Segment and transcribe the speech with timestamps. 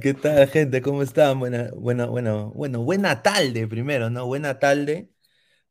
[0.00, 0.80] ¿Qué tal, gente?
[0.80, 1.38] ¿Cómo están?
[1.38, 4.26] Buena, bueno, bueno, bueno, buena tarde primero, ¿no?
[4.26, 5.10] Buena tarde.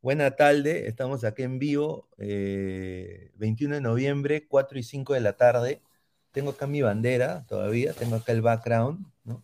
[0.02, 0.88] Buena tarde.
[0.88, 5.82] Estamos aquí en vivo, 21 eh, de noviembre, 4 y 5 de la tarde.
[6.32, 9.44] Tengo acá mi bandera todavía, tengo acá el background, ¿no?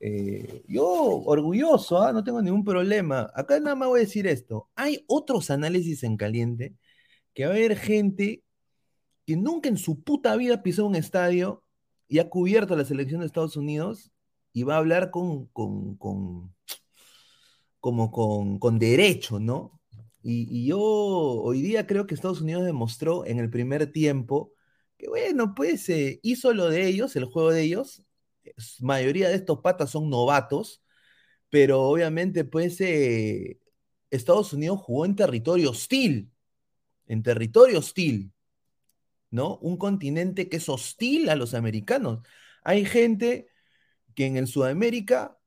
[0.00, 2.12] Eh, yo orgulloso, ¿ah?
[2.12, 3.30] no tengo ningún problema.
[3.34, 4.70] Acá nada más voy a decir esto.
[4.76, 6.74] Hay otros análisis en caliente
[7.34, 8.44] que va a haber gente
[9.26, 11.65] que nunca en su puta vida pisó un estadio
[12.08, 14.12] y ha cubierto la selección de Estados Unidos
[14.52, 15.46] y va a hablar con,
[17.80, 18.10] como
[18.60, 19.80] con, derecho, ¿no?
[20.22, 24.52] Y, yo hoy día creo que Estados Unidos demostró en el primer tiempo
[24.98, 28.02] que, bueno, pues eh, hizo lo de ellos, el juego de ellos.
[28.80, 30.82] mayoría de estos patas son novatos,
[31.50, 33.60] pero obviamente, pues, eh,
[34.10, 36.30] Estados Unidos jugó en territorio hostil,
[37.06, 38.32] en territorio hostil.
[39.36, 39.58] ¿No?
[39.58, 42.26] Un continente que es hostil a los americanos.
[42.64, 43.48] Hay gente
[44.16, 45.38] que en el Sudamérica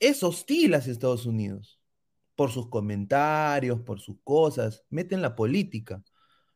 [0.00, 1.80] es hostil hacia Estados Unidos,
[2.36, 6.02] por sus comentarios, por sus cosas, meten la política.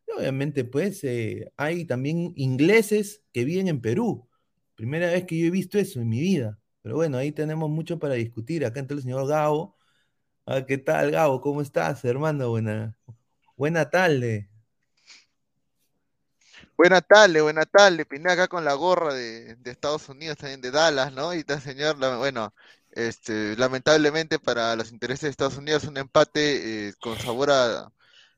[0.08, 4.28] Y obviamente, pues, eh, hay también ingleses que viven en Perú.
[4.76, 6.60] Primera vez que yo he visto eso en mi vida.
[6.82, 8.64] Pero bueno, ahí tenemos mucho para discutir.
[8.64, 9.76] Acá entra el señor Gabo.
[10.46, 11.40] Ah, ¿Qué tal, Gabo?
[11.40, 12.50] ¿Cómo estás, hermano?
[12.50, 12.98] Buena,
[13.56, 14.50] buena tarde.
[16.76, 18.04] Buena tarde, buena tarde.
[18.04, 21.32] Piné acá con la gorra de, Estados Unidos, también de Dallas, ¿no?
[21.34, 22.52] Y tal señor, bueno,
[22.90, 27.90] este, lamentablemente para los intereses de Estados Unidos, un empate eh, con sabor a.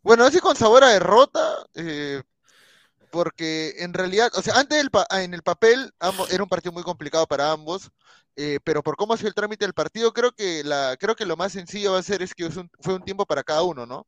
[0.03, 1.41] Bueno, así con sabor a derrota,
[1.75, 2.23] eh,
[3.11, 4.91] porque en realidad, o sea, antes del
[5.23, 5.93] en el papel
[6.31, 7.91] era un partido muy complicado para ambos,
[8.37, 11.27] eh, pero por cómo ha sido el trámite del partido, creo que la creo que
[11.27, 14.07] lo más sencillo va a ser es que fue un tiempo para cada uno, ¿no?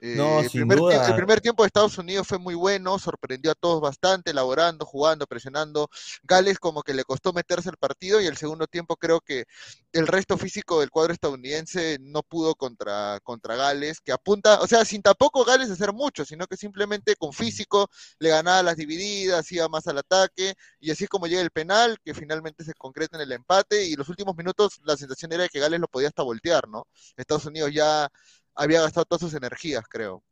[0.00, 3.80] No, el, sin primer el tiempo de Estados Unidos fue muy bueno, sorprendió a todos
[3.80, 5.88] bastante, elaborando, jugando, presionando.
[6.22, 9.44] Gales como que le costó meterse al partido y el segundo tiempo creo que
[9.92, 14.84] el resto físico del cuadro estadounidense no pudo contra, contra Gales, que apunta, o sea,
[14.84, 17.88] sin tampoco Gales hacer mucho, sino que simplemente con físico
[18.18, 21.98] le ganaba las divididas, iba más al ataque y así es como llega el penal,
[22.04, 25.48] que finalmente se concreta en el empate y los últimos minutos la sensación era de
[25.48, 26.86] que Gales lo podía hasta voltear, ¿no?
[27.16, 28.10] Estados Unidos ya
[28.56, 30.24] había gastado todas sus energías, creo.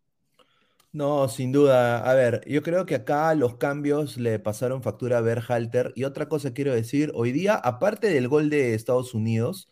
[0.92, 2.08] No, sin duda.
[2.08, 5.92] A ver, yo creo que acá los cambios le pasaron factura a Berhalter.
[5.96, 9.68] Y otra cosa quiero decir, hoy día, aparte del gol de Estados Unidos,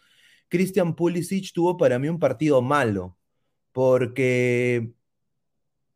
[0.49, 3.17] Christian Pulisic tuvo para mí un partido malo,
[3.73, 4.95] porque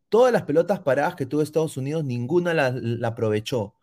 [0.09, 3.75] todas las pelotas paradas que tuvo Estados Unidos, ninguna la, aprovechó.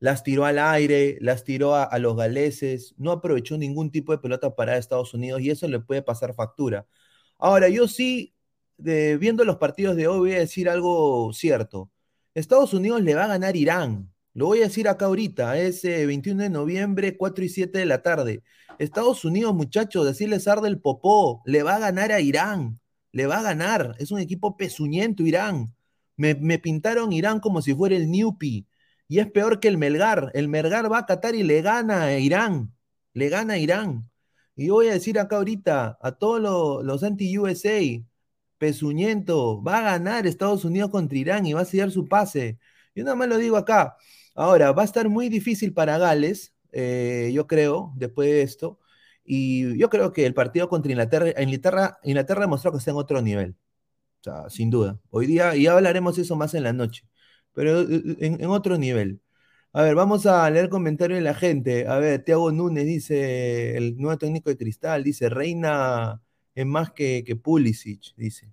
[0.00, 4.18] Las tiró al aire, las tiró a, a los galeses, no aprovechó ningún tipo de
[4.18, 6.86] pelota parada de Estados Unidos y eso le puede pasar factura.
[7.40, 8.34] Ahora, yo sí,
[8.76, 11.90] viendo los partidos de hoy, voy a decir algo cierto.
[12.34, 14.12] Estados Unidos le va a ganar Irán.
[14.34, 17.86] Lo voy a decir acá ahorita, es eh, 21 de noviembre, 4 y 7 de
[17.86, 18.42] la tarde.
[18.78, 22.80] Estados Unidos, muchachos, decirles arde el popó, le va a ganar a Irán,
[23.12, 23.96] le va a ganar.
[23.98, 25.74] Es un equipo pezuñento Irán.
[26.16, 28.66] Me, me pintaron Irán como si fuera el Newpi.
[29.08, 30.30] Y es peor que el Melgar.
[30.34, 32.72] El Melgar va a Qatar y le gana a Irán.
[33.14, 34.10] Le gana a Irán.
[34.60, 37.80] Y voy a decir acá ahorita a todos los, anti-USA,
[38.58, 42.58] pezuñento, va a ganar Estados Unidos contra Irán y va a sellar su pase.
[42.94, 43.96] Yo nada más lo digo acá.
[44.34, 48.78] Ahora, va a estar muy difícil para Gales, eh, yo creo, después de esto.
[49.24, 53.22] Y yo creo que el partido contra Inglaterra, Inglaterra, Inglaterra demostró que está en otro
[53.22, 53.56] nivel.
[54.20, 55.00] O sea, sin duda.
[55.10, 57.08] Hoy día, y hablaremos eso más en la noche,
[57.54, 59.22] pero en otro nivel.
[59.72, 61.86] A ver, vamos a leer comentarios de la gente.
[61.86, 66.20] A ver, Tiago Núñez dice, el nuevo técnico de Cristal, dice, Reina
[66.56, 68.48] es más que, Pulisic, dice.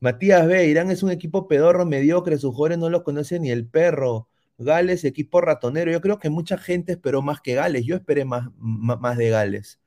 [0.00, 3.66] Matías B, Irán es un equipo pedorro, mediocre, sus jugadores no los conoce ni el
[3.68, 4.28] perro.
[4.58, 5.92] Gales, equipo ratonero.
[5.92, 7.84] Yo creo que mucha gente esperó más que Gales.
[7.86, 9.80] Yo esperé más, más de Gales.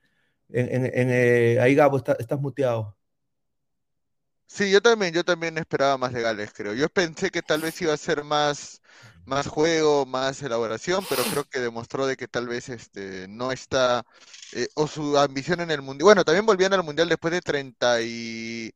[0.51, 2.97] Eh, ahí, Gabo, está- estás muteado.
[4.51, 6.74] Sí, yo también, yo también esperaba más de Gales, creo.
[6.74, 8.82] Yo pensé que tal vez iba a ser más,
[9.25, 14.03] más juego, más elaboración, pero creo que demostró de que tal vez este no está,
[14.53, 16.06] eh, o su ambición en el mundial.
[16.06, 18.72] Bueno, también volvían al mundial después de 30 y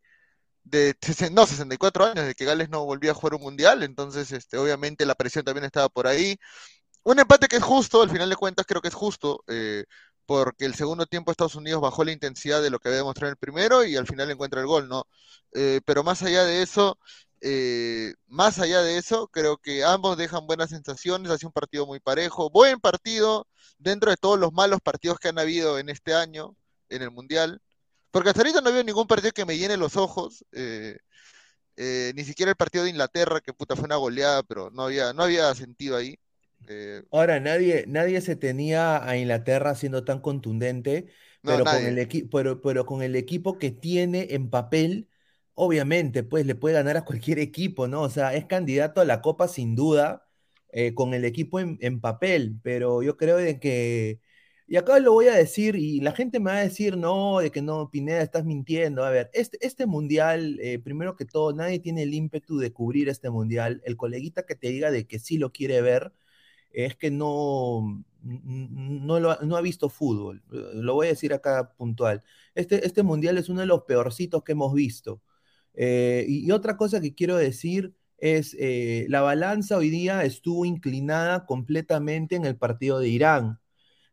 [0.64, 0.96] de
[1.32, 5.06] no, 64 años de que Gales no volvía a jugar un mundial, entonces este, obviamente
[5.06, 6.38] la presión también estaba por ahí.
[7.04, 9.86] Un empate que es justo, al final de cuentas creo que es justo, eh,
[10.26, 13.34] porque el segundo tiempo Estados Unidos bajó la intensidad de lo que había demostrado en
[13.34, 15.08] el primero y al final encuentra el gol, ¿no?
[15.54, 16.98] Eh, pero más allá de eso,
[17.42, 21.86] eh, más allá de eso, creo que ambos dejan buenas sensaciones, ha sido un partido
[21.86, 26.14] muy parejo, buen partido dentro de todos los malos partidos que han habido en este
[26.14, 26.56] año,
[26.90, 27.62] en el Mundial,
[28.12, 30.98] porque hasta ahorita no habido ningún partido que me llene los ojos, eh,
[31.76, 35.14] eh, ni siquiera el partido de Inglaterra, que puta fue una goleada, pero no había,
[35.14, 36.18] no había sentido ahí.
[36.68, 41.08] Eh, Ahora, nadie, nadie se tenía a Inglaterra siendo tan contundente,
[41.44, 45.10] no, pero con el pero, pero con el equipo que tiene en papel,
[45.54, 48.02] obviamente, pues le puede ganar a cualquier equipo, ¿no?
[48.02, 50.28] O sea, es candidato a la Copa sin duda,
[50.72, 54.20] eh, con el equipo en, en papel, pero yo creo de que,
[54.68, 57.52] y acá lo voy a decir, y la gente me va a decir, no, de
[57.52, 59.04] que no, Pineda, estás mintiendo.
[59.04, 63.10] A ver, este, este mundial, eh, primero que todo, nadie tiene el ímpetu de cubrir
[63.10, 63.82] este mundial.
[63.86, 66.12] El coleguita que te diga de que sí lo quiere ver
[66.74, 70.44] es que no, no, lo no ha visto fútbol.
[70.50, 72.24] Lo voy a decir acá puntual.
[72.56, 75.22] Este, este mundial es uno de los peorcitos que hemos visto.
[75.76, 80.66] Eh, y, y, otra cosa que quiero decir es, eh, la balanza hoy día estuvo
[80.66, 83.60] inclinada completamente en el partido de Irán.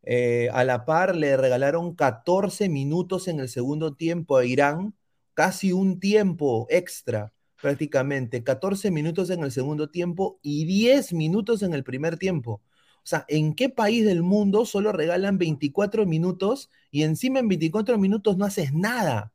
[0.03, 4.95] Eh, a la par le regalaron 14 minutos en el segundo tiempo a Irán,
[5.35, 11.75] casi un tiempo extra prácticamente, 14 minutos en el segundo tiempo y 10 minutos en
[11.75, 12.63] el primer tiempo.
[13.03, 17.99] O sea, ¿en qué país del mundo solo regalan 24 minutos y encima en 24
[17.99, 19.33] minutos no haces nada?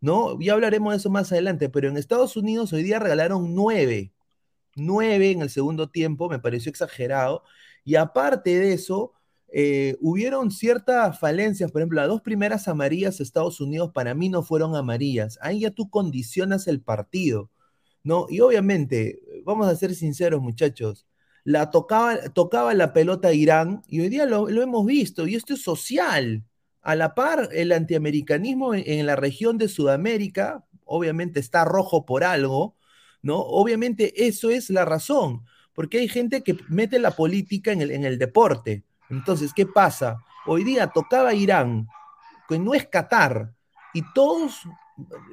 [0.00, 0.38] ¿No?
[0.40, 4.12] Ya hablaremos de eso más adelante, pero en Estados Unidos hoy día regalaron 9.
[4.76, 7.44] 9 en el segundo tiempo, me pareció exagerado.
[7.84, 9.12] Y aparte de eso,
[9.56, 14.28] eh, hubieron ciertas falencias, por ejemplo, las dos primeras amarillas de Estados Unidos para mí
[14.28, 15.38] no fueron amarillas.
[15.42, 17.50] Ahí ya tú condicionas el partido.
[18.04, 18.26] ¿No?
[18.28, 21.06] Y obviamente, vamos a ser sinceros, muchachos,
[21.42, 25.62] la tocaba, tocaba la pelota Irán y hoy día lo, hemos visto, y esto es
[25.62, 26.44] social.
[26.82, 32.24] A la par, el antiamericanismo en, en, la región de Sudamérica, obviamente está rojo por
[32.24, 32.76] algo,
[33.22, 33.38] ¿no?
[33.38, 38.04] Obviamente eso es la razón, porque hay gente que mete la política en el, en
[38.04, 38.84] el deporte.
[39.10, 40.18] Entonces, ¿qué pasa?
[40.46, 41.88] Hoy día tocaba Irán,
[42.48, 43.54] que no es Qatar,
[43.94, 44.60] y todos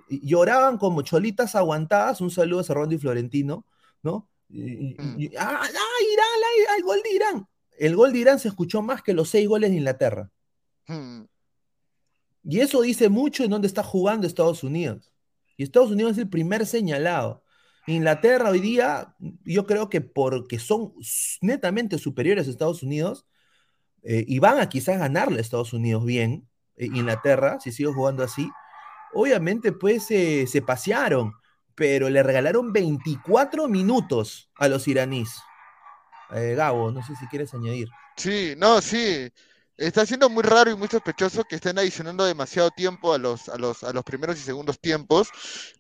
[0.10, 2.22] lloraban como cholitas aguantadas.
[2.22, 3.65] Un saludo a Cerrondo y Florentino,
[4.03, 4.27] ¿no?
[4.50, 5.32] Y, mm.
[5.38, 5.68] ah,
[6.12, 7.48] Irán, el gol de Irán.
[7.77, 10.30] El gol de Irán se escuchó más que los seis goles de Inglaterra.
[10.88, 11.24] Mm.
[12.44, 15.12] Y eso dice mucho en dónde está jugando Estados Unidos.
[15.58, 17.44] Y Estados Unidos es el primer señalado.
[17.88, 20.94] Inglaterra hoy día, yo creo que porque son
[21.41, 23.25] netamente superiores a Estados Unidos,
[24.03, 28.24] eh, y van a quizás ganarle a Estados Unidos bien, eh, Inglaterra, si sigue jugando
[28.24, 28.50] así,
[29.13, 31.34] obviamente pues se pasearon,
[31.75, 35.30] pero le regalaron 24 minutos a los iraníes.
[36.32, 37.89] Eh, Gabo, no sé si quieres añadir.
[38.15, 39.30] Sí, no, sí.
[39.77, 43.58] Está siendo muy raro y muy sospechoso que estén adicionando demasiado tiempo a los, a
[43.58, 45.30] los, a los primeros y segundos tiempos.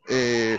[0.09, 0.57] Eh,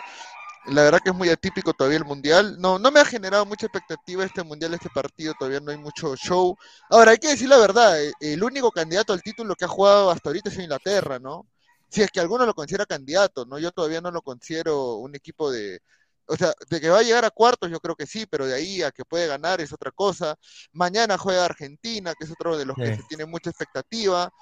[0.67, 2.57] la verdad que es muy atípico todavía el mundial.
[2.61, 5.35] No, no me ha generado mucha expectativa este mundial, este partido.
[5.38, 6.57] Todavía no hay mucho show.
[6.91, 10.11] Ahora, hay que decir la verdad: eh, el único candidato al título que ha jugado
[10.11, 11.47] hasta ahorita es Inglaterra, ¿no?
[11.93, 13.59] Si es que alguno lo considera candidato, ¿no?
[13.59, 15.79] Yo todavía no lo considero un equipo de,
[16.27, 18.55] o sea, de que va a llegar a cuartos, yo creo que sí, pero de
[18.55, 20.35] ahí a que puede ganar es otra cosa.
[20.73, 24.33] Mañana juega Argentina, que es otro de los que se tiene mucha expectativa.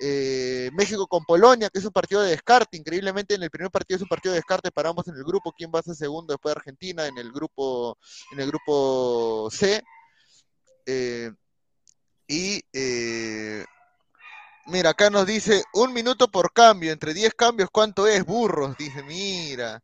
[0.00, 2.76] Eh, México con Polonia, que es un partido de descarte.
[2.76, 5.50] Increíblemente, en el primer partido es un partido de descarte para ambos en el grupo.
[5.50, 7.98] ¿Quién va a ser segundo después de Argentina en el grupo,
[8.30, 9.82] en el grupo C?
[10.86, 11.32] Eh,
[12.28, 13.64] y eh,
[14.66, 18.24] mira, acá nos dice un minuto por cambio, entre 10 cambios, ¿cuánto es?
[18.24, 19.82] Burros, dice, mira.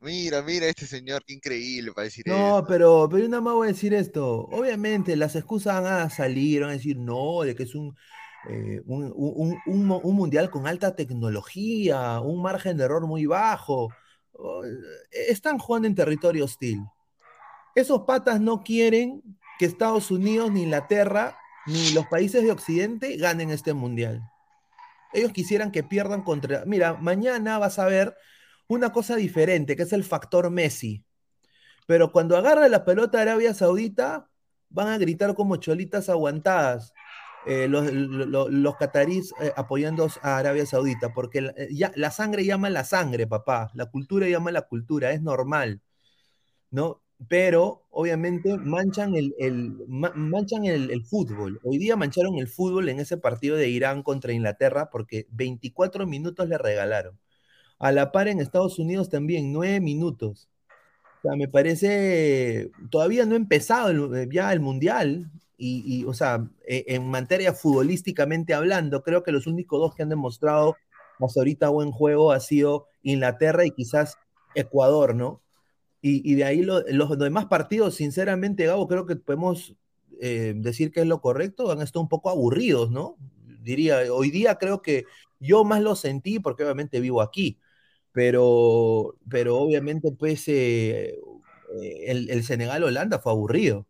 [0.00, 3.72] Mira, mira este señor, qué increíble para decir No, pero, pero nada más voy a
[3.72, 4.46] decir esto.
[4.52, 7.96] Obviamente las excusas van a salir, van a decir no, de que es un,
[8.48, 13.88] eh, un, mundial con alta tecnología, un margen de error muy bajo.
[14.32, 14.62] Oh,
[15.10, 16.82] están jugando en territorio hostil.
[17.74, 19.22] Esos patas no quieren
[19.58, 24.22] que Estados Unidos, ni Inglaterra, ni los países de Occidente ganen este mundial.
[25.12, 26.64] Ellos quisieran que pierdan contra...
[26.66, 28.16] Mira, mañana vas a ver
[28.68, 31.04] una cosa diferente, que es el factor Messi.
[31.86, 34.28] Pero cuando agarra la pelota Arabia Saudita,
[34.68, 36.92] van a gritar como cholitas aguantadas.
[37.46, 38.74] Eh, los, los,
[39.40, 43.86] eh, apoyando a Arabia Saudita, porque eh, ya, la sangre llama la sangre, papá, la
[43.86, 45.80] cultura llama la cultura, es normal,
[46.70, 47.04] ¿no?
[47.28, 49.34] Pero obviamente manchan el,
[49.88, 51.60] manchan el, fútbol.
[51.64, 56.48] Hoy día mancharon el fútbol en ese partido de Irán contra Inglaterra porque 24 minutos
[56.48, 57.18] le regalaron.
[57.78, 60.48] A la par en Estados Unidos también, nueve minutos.
[61.18, 66.48] O sea, me parece, todavía no ha empezado eh, ya el Mundial, y, o sea,
[66.66, 70.76] e, en materia futbolísticamente hablando, creo que los únicos dos que han demostrado
[71.18, 74.18] hasta ahorita buen juego ha sido Inglaterra y quizás
[74.54, 75.40] Ecuador, ¿no?
[76.08, 79.74] Y, de ahí los demás partidos, sinceramente, Gabo, creo que podemos
[80.20, 83.16] eh, decir que es lo correcto, han estado un poco aburridos, ¿no?
[83.62, 85.04] Diría, hoy día creo que
[85.40, 87.58] yo más lo sentí porque obviamente vivo aquí,
[88.12, 91.18] pero, pero obviamente pues eh,
[92.06, 93.86] el, el Senegal-Holanda fue aburrido.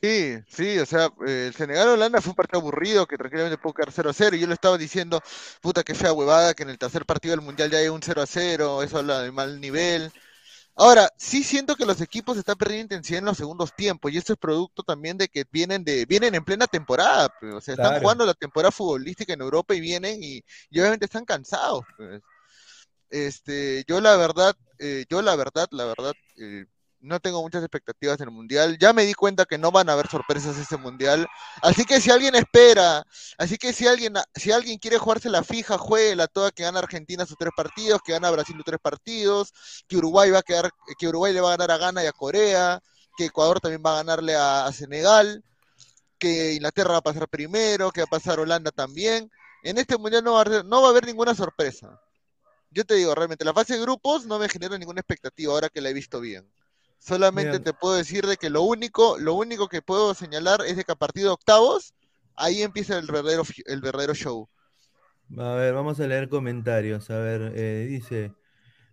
[0.00, 4.36] Sí, sí, o sea, el Senegal-Holanda fue un partido aburrido que tranquilamente pudo quedar 0-0
[4.36, 5.20] y yo lo estaba diciendo,
[5.60, 8.84] puta que fea huevada, que en el tercer partido del Mundial ya hay un 0-0,
[8.84, 10.12] eso habla de mal nivel.
[10.76, 14.34] Ahora, sí siento que los equipos están perdiendo intensidad en los segundos tiempos y esto
[14.34, 18.00] es producto también de que vienen de vienen en plena temporada, pues, o sea, están
[18.00, 21.84] jugando la temporada futbolística en Europa y vienen y, obviamente están cansados.
[21.96, 22.22] Pues.
[23.10, 26.66] Este, yo la verdad, eh, yo la verdad, la verdad, eh,
[27.00, 28.78] no tengo muchas expectativas en el mundial.
[28.78, 31.26] Ya me di cuenta que no van a haber sorpresas este mundial.
[31.62, 33.04] Así que si alguien espera,
[33.38, 36.80] así que si alguien, si alguien quiere jugarse la fija, juegue la toda que gana
[36.80, 39.52] Argentina sus tres partidos, que gana Brasil sus tres partidos,
[39.86, 42.12] que Uruguay va a quedar, que Uruguay le va a ganar a Ghana y a
[42.12, 42.80] Corea,
[43.16, 45.44] que Ecuador también va a ganarle a, Senegal,
[46.18, 49.30] que Inglaterra va a pasar primero, que va a pasar Holanda también.
[49.62, 52.00] En este mundial no va a, no va a haber ninguna sorpresa.
[52.70, 55.80] Yo te digo, realmente, la fase de grupos no me genera ninguna expectativa ahora que
[55.80, 56.48] la he visto bien.
[56.98, 60.84] Solamente te puedo decir de que lo único, lo único que puedo señalar es de
[60.84, 61.94] que a partir de octavos,
[62.34, 64.48] ahí empieza el verdadero, el verdadero show.
[65.36, 67.10] A ver, vamos a leer comentarios.
[67.10, 68.32] A ver, eh, dice.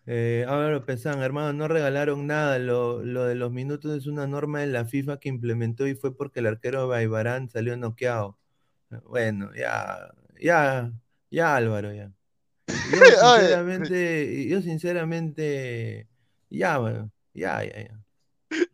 [0.08, 2.60] Eh, ahora pensan, hermano, no regalaron nada.
[2.60, 6.42] Lo, de los minutos es una norma de la FIFA que implementó y fue porque
[6.42, 8.38] el arquero Baibarán salió noqueado.
[9.06, 10.92] Bueno, ya, ya,
[11.32, 12.12] ya Álvaro, ya.
[12.92, 13.06] Yo
[13.38, 16.08] sinceramente, yo sinceramente,
[16.50, 18.06] ya, bueno, ya, ya, ya.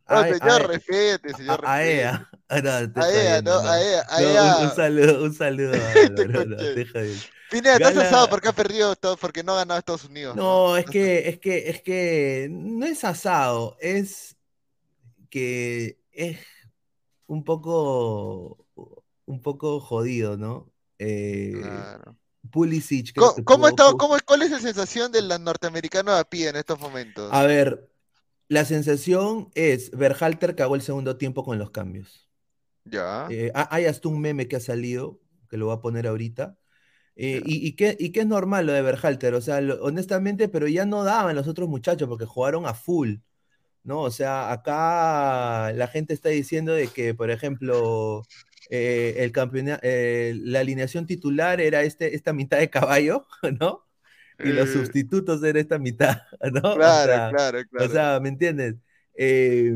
[0.10, 2.30] No, señor, respete, señor, a, ella.
[2.50, 4.58] A ella, no, a ella, a ella.
[4.60, 5.72] Un, saludo, un saludo.
[7.50, 10.36] estás asado porque ha perdido todo, porque no ha ganado Estados Unidos.
[10.36, 14.36] No, es que, es que, es que no es asado, es
[15.30, 16.40] que es
[17.28, 18.68] un poco,
[19.26, 20.70] un poco jodido, ¿no?
[21.00, 22.18] Eh, claro.
[22.52, 23.16] Pulisic.
[23.16, 27.30] ¿Cómo, cómo- ¿Cuál es la sensación del norteamericano a pie en estos momentos?
[27.32, 27.91] A ver,
[28.52, 32.30] la sensación es, Berhalter cagó el segundo tiempo con los cambios.
[32.86, 33.34] Ya.
[33.34, 36.58] Eh, ha- hay hasta un meme que ha salido, que lo voy a poner ahorita.
[37.18, 40.50] eh, y, y que, y que es normal lo de Berhalter, o sea, lo- honestamente,
[40.50, 43.18] pero ya no daban los otros muchachos porque jugaron a full,
[43.84, 44.02] ¿no?
[44.02, 48.28] O sea, acá la gente está diciendo de que, por ejemplo,
[48.70, 53.28] eh, el campeona- eh, la alineación titular era este, esta mitad de caballo,
[53.62, 53.86] ¿no?
[54.42, 56.18] Y los Eh, sustitutos era esta mitad,
[56.54, 56.76] ¿no?
[56.76, 57.86] O Claro, sea, claro, claro.
[57.86, 58.76] o sea, ¿me entiendes?
[59.16, 59.76] Eh,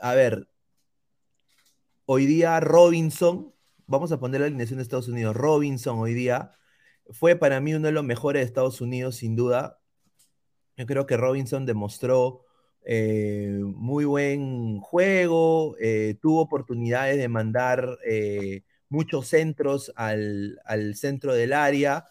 [0.00, 0.46] a ver,
[2.06, 3.54] hoy día Robinson,
[3.86, 6.52] vamos a poner la alineación de Estados Unidos, Robinson hoy día
[7.10, 9.80] fue para mí uno de los mejores de Estados Unidos, sin duda.
[10.76, 12.44] Yo creo que Robinson demostró
[12.84, 17.98] eh, muy buen juego, eh, tuvo oportunidades de mandar
[18.88, 22.06] muchos centros al, al centro del área,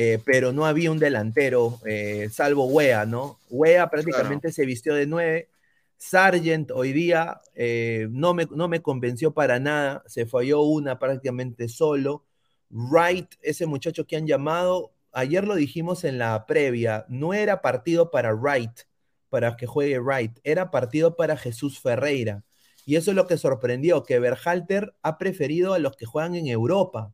[0.00, 3.40] eh, pero no había un delantero, eh, salvo Wea, ¿no?
[3.50, 5.48] Wea prácticamente se vistió de nueve.
[5.96, 11.68] Sargent hoy día eh, no, me, no me convenció para nada, se falló una prácticamente
[11.68, 12.24] solo.
[12.70, 18.12] Wright, ese muchacho que han llamado, ayer lo dijimos en la previa, no era partido
[18.12, 18.82] para Wright,
[19.30, 22.44] para que juegue Wright, era partido para Jesús Ferreira.
[22.86, 26.46] Y eso es lo que sorprendió, que Berhalter ha preferido a los que juegan en
[26.46, 27.12] Europa.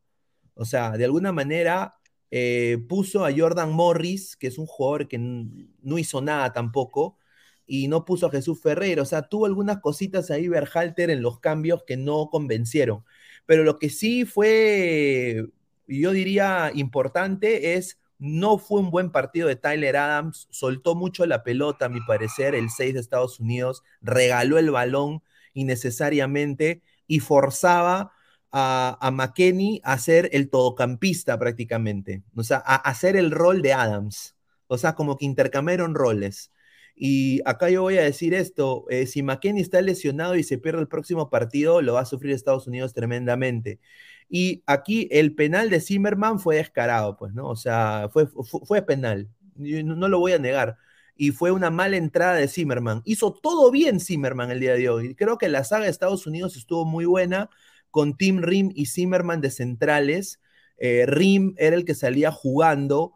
[0.52, 1.94] O sea, de alguna manera
[2.36, 7.16] eh, puso a Jordan Morris, que es un jugador que no hizo nada tampoco,
[7.64, 9.02] y no puso a Jesús Ferreira.
[9.02, 13.04] O sea, tuvo algunas cositas ahí Berhalter en los cambios que no convencieron.
[13.46, 15.46] Pero lo que sí fue,
[15.86, 21.44] yo diría, importante es, no fue un buen partido de Tyler Adams, soltó mucho la
[21.44, 28.10] pelota, a mi parecer, el 6 de Estados Unidos, regaló el balón innecesariamente y forzaba
[28.56, 33.72] a, a McKenney a ser el todocampista prácticamente, o sea, a, hacer el rol de
[33.72, 34.36] Adams,
[34.68, 36.52] o sea, como que intercambiaron roles.
[36.94, 40.80] Y acá yo voy a decir esto, eh, si McKenney está lesionado y se pierde
[40.80, 43.80] el próximo partido, lo va a sufrir Estados Unidos tremendamente.
[44.28, 47.48] Y aquí el penal de Zimmerman fue descarado, pues, ¿no?
[47.48, 50.76] O sea, fue, fue, penal, no, no lo voy a negar.
[51.16, 53.02] Y fue una mala entrada de Zimmerman.
[53.04, 55.14] Hizo todo bien Zimmerman el día de hoy.
[55.16, 57.50] Creo que la saga de Estados Unidos estuvo muy buena
[57.94, 60.40] con Tim Rim y Zimmerman de centrales.
[60.78, 63.12] Eh, Rim era el que salía jugando,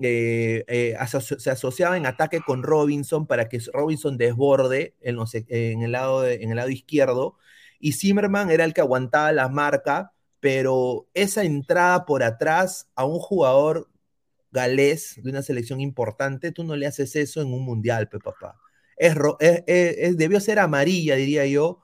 [0.00, 0.96] eh, eh,
[1.36, 7.36] se asociaba en ataque con Robinson para que Robinson desborde en, el, lado izquierdo.
[7.78, 13.18] Y Zimmerman era el que aguantaba la marca, pero esa entrada por atrás a un
[13.18, 13.90] jugador
[14.50, 18.58] galés de una selección importante, tú no le haces eso en un mundial, papá.
[18.96, 19.14] Es,
[19.66, 21.82] es, debió ser amarilla, diría yo,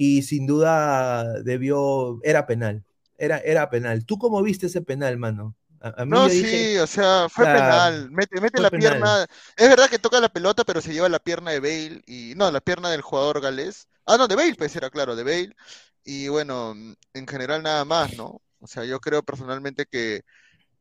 [0.00, 2.84] y sin duda debió, era penal,
[3.16, 4.06] era, era penal.
[4.06, 5.56] ¿Tú cómo viste ese penal, mano?
[5.80, 8.08] A, a no, sí, dije, o sea, fue penal.
[8.12, 8.92] Mete, mete la penal.
[8.92, 9.26] pierna.
[9.56, 12.48] Es verdad que toca la pelota, pero se lleva la pierna de Bale y no,
[12.52, 13.88] la pierna del jugador galés.
[14.06, 15.56] Ah, no, de Bale, pues era claro, de Bale.
[16.04, 16.74] Y bueno,
[17.12, 18.40] en general nada más, ¿no?
[18.60, 20.22] O sea, yo creo personalmente que,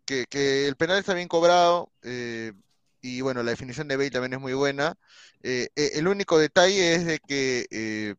[0.05, 1.91] que, que el penal está bien cobrado.
[2.03, 2.53] Eh,
[3.01, 4.93] y bueno, la definición de Bale también es muy buena.
[5.41, 8.15] Eh, eh, el único detalle es de que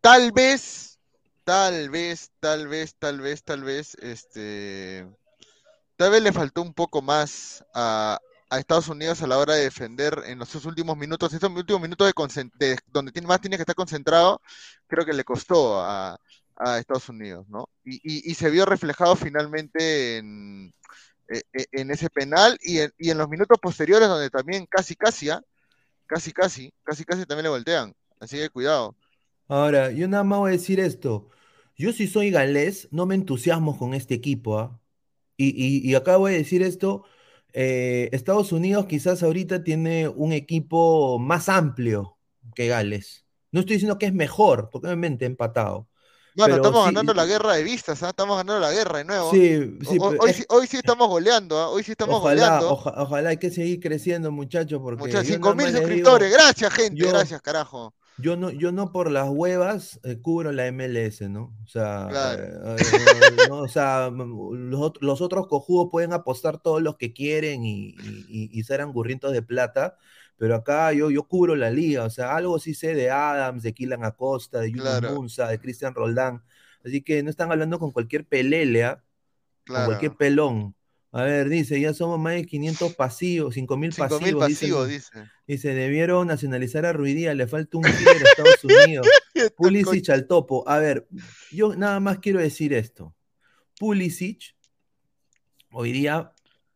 [0.00, 0.98] tal vez,
[1.44, 5.06] tal vez, tal vez, tal vez, tal vez, este
[5.96, 8.18] tal vez le faltó un poco más a,
[8.50, 12.12] a, Estados Unidos a la hora de defender en los últimos minutos, estos últimos minutos
[12.12, 14.40] de, de donde tiene, más tiene que estar concentrado,
[14.86, 16.18] creo que le costó a,
[16.56, 17.68] a Estados Unidos, ¿no?
[17.84, 20.72] Y, y, se vio reflejado finalmente en,
[21.28, 25.38] en ese penal y en, y en, los minutos posteriores donde también casi, casi, ¿eh?
[26.06, 28.96] casi, casi, casi, casi también le voltean, así que cuidado.
[29.48, 31.28] Ahora, yo nada más voy a decir esto,
[31.76, 34.80] yo si soy galés, no me entusiasmo con este equipo, ¿ah?
[35.36, 37.04] Y, y, y, acá voy a decir esto,
[37.52, 42.18] eh, Estados Unidos quizás ahorita tiene un equipo más amplio
[42.54, 43.24] que Gales.
[43.50, 45.88] No estoy diciendo que es mejor, porque obviamente empatado.
[46.36, 48.08] Bueno, estamos sí, ganando la guerra de vistas, ¿eh?
[48.08, 49.30] estamos ganando la guerra de nuevo.
[49.30, 51.66] Sí, sí, o, hoy, sí hoy, sí estamos goleando, ¿eh?
[51.66, 52.70] hoy sí estamos ojalá, goleando.
[52.72, 55.04] Oja, ojalá hay que seguir creciendo, muchachos, porque...
[55.04, 57.94] Muchachos, 5 mil suscriptores, digo, gracias gente, yo, gracias carajo.
[58.16, 61.56] Yo no, yo no por las huevas eh, cubro la MLS, ¿no?
[61.64, 62.76] O sea, claro.
[62.76, 62.76] eh,
[63.48, 63.58] ¿no?
[63.58, 67.96] o sea los, los, otros cojudos pueden apostar todos los que quieren y,
[68.28, 69.96] y, y, ser angurrientos de plata,
[70.36, 73.74] pero acá yo, yo cubro la liga, o sea, algo sí sé de Adams, de
[73.74, 75.14] Kylian Acosta, de Yunus claro.
[75.14, 76.44] Munza, de Cristian Roldán,
[76.84, 79.02] así que no están hablando con cualquier pelele, claro.
[79.64, 80.76] con cualquier pelón.
[81.16, 84.20] A ver, dice, ya somos más de 500 pasivos, 5 mil pasivos.
[84.20, 85.72] mil pasivos, dice, dice.
[85.72, 89.06] Debieron nacionalizar a Ruidía, le falta un killer a Estados Unidos.
[89.56, 90.68] Pulisic al topo.
[90.68, 91.06] A ver,
[91.52, 93.14] yo nada más quiero decir esto.
[93.78, 94.56] Pulisic
[95.70, 96.32] hoy día,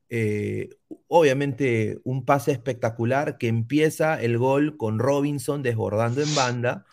[0.09, 0.69] eh,
[1.09, 6.87] obviamente, un pase espectacular que empieza el gol con Robinson desbordando en banda,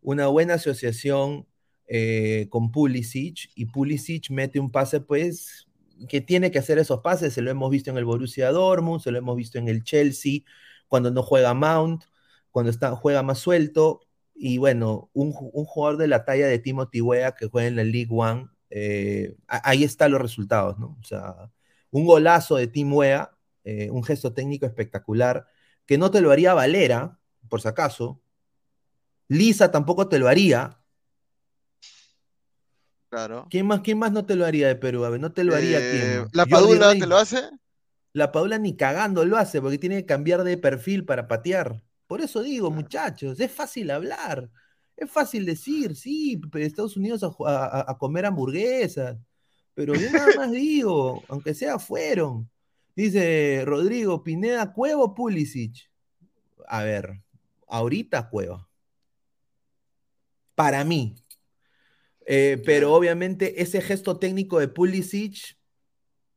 [0.00, 1.46] una buena asociación
[1.86, 5.68] eh, con Pulisic y Pulisic mete un pase pues
[6.08, 9.10] que tiene que hacer esos pases, se lo hemos visto en el Borussia Dortmund, se
[9.10, 10.40] lo hemos visto en el Chelsea,
[10.88, 12.04] cuando no juega Mount,
[12.50, 14.00] cuando está, juega más suelto,
[14.34, 18.08] y bueno, un, jugador de la talla de Timothy Weah que juega en la League
[18.10, 20.96] One, eh, ahí están los resultados, ¿no?
[21.00, 21.50] O sea,
[21.90, 23.30] un golazo de Tim Weah,
[23.64, 25.46] eh, un gesto técnico espectacular,
[25.86, 28.20] que no te lo haría Valera, por si acaso,
[29.28, 30.79] Lisa tampoco te lo haría,
[33.10, 33.48] Claro.
[33.50, 35.04] ¿Quién más, ¿Quién más no te lo haría de Perú?
[35.04, 36.22] A ver, no te lo haría quién.
[36.22, 37.50] Eh, ¿La Padula te lo hace?
[38.12, 41.82] La Padula ni cagando lo hace, porque tiene que cambiar de perfil para patear.
[42.06, 44.48] Por eso digo, muchachos, es fácil hablar.
[44.96, 49.16] Es fácil decir, sí, Estados Unidos a, comer hamburguesas.
[49.74, 52.48] Pero yo nada más digo, aunque sea fueron.
[52.94, 55.90] Dice Rodrigo, Pineda, Cuevo, Pulisic.
[56.68, 57.22] A ver,
[57.66, 58.68] ahorita Cueva.
[60.54, 61.16] Para mí,
[62.32, 65.58] eh, pero obviamente ese gesto técnico de Pulisic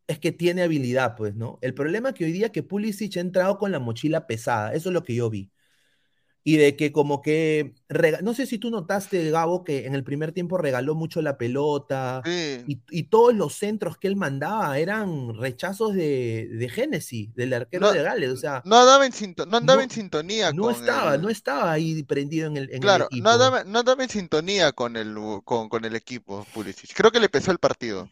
[0.08, 1.60] es que tiene habilidad, pues, ¿no?
[1.62, 4.90] El problema es que hoy día que Pulisic ha entrado con la mochila pesada, eso
[4.90, 5.53] es lo que yo vi
[6.46, 7.74] y de que como que,
[8.22, 12.22] no sé si tú notaste, Gabo, que en el primer tiempo regaló mucho la pelota
[12.26, 18.02] y, todos los centros que él mandaba eran rechazos de, de Génesis, del arquero de
[18.02, 18.62] Gales, o sea...
[18.66, 19.14] No andaba en,
[19.48, 23.24] no andaba en sintonía no estaba, no estaba ahí prendido en el, en claro, equipo.
[23.24, 26.94] no andaba, no andaba en sintonía con el, con, con el equipo, Pulisic.
[26.94, 28.10] Creo que le pesó el partido.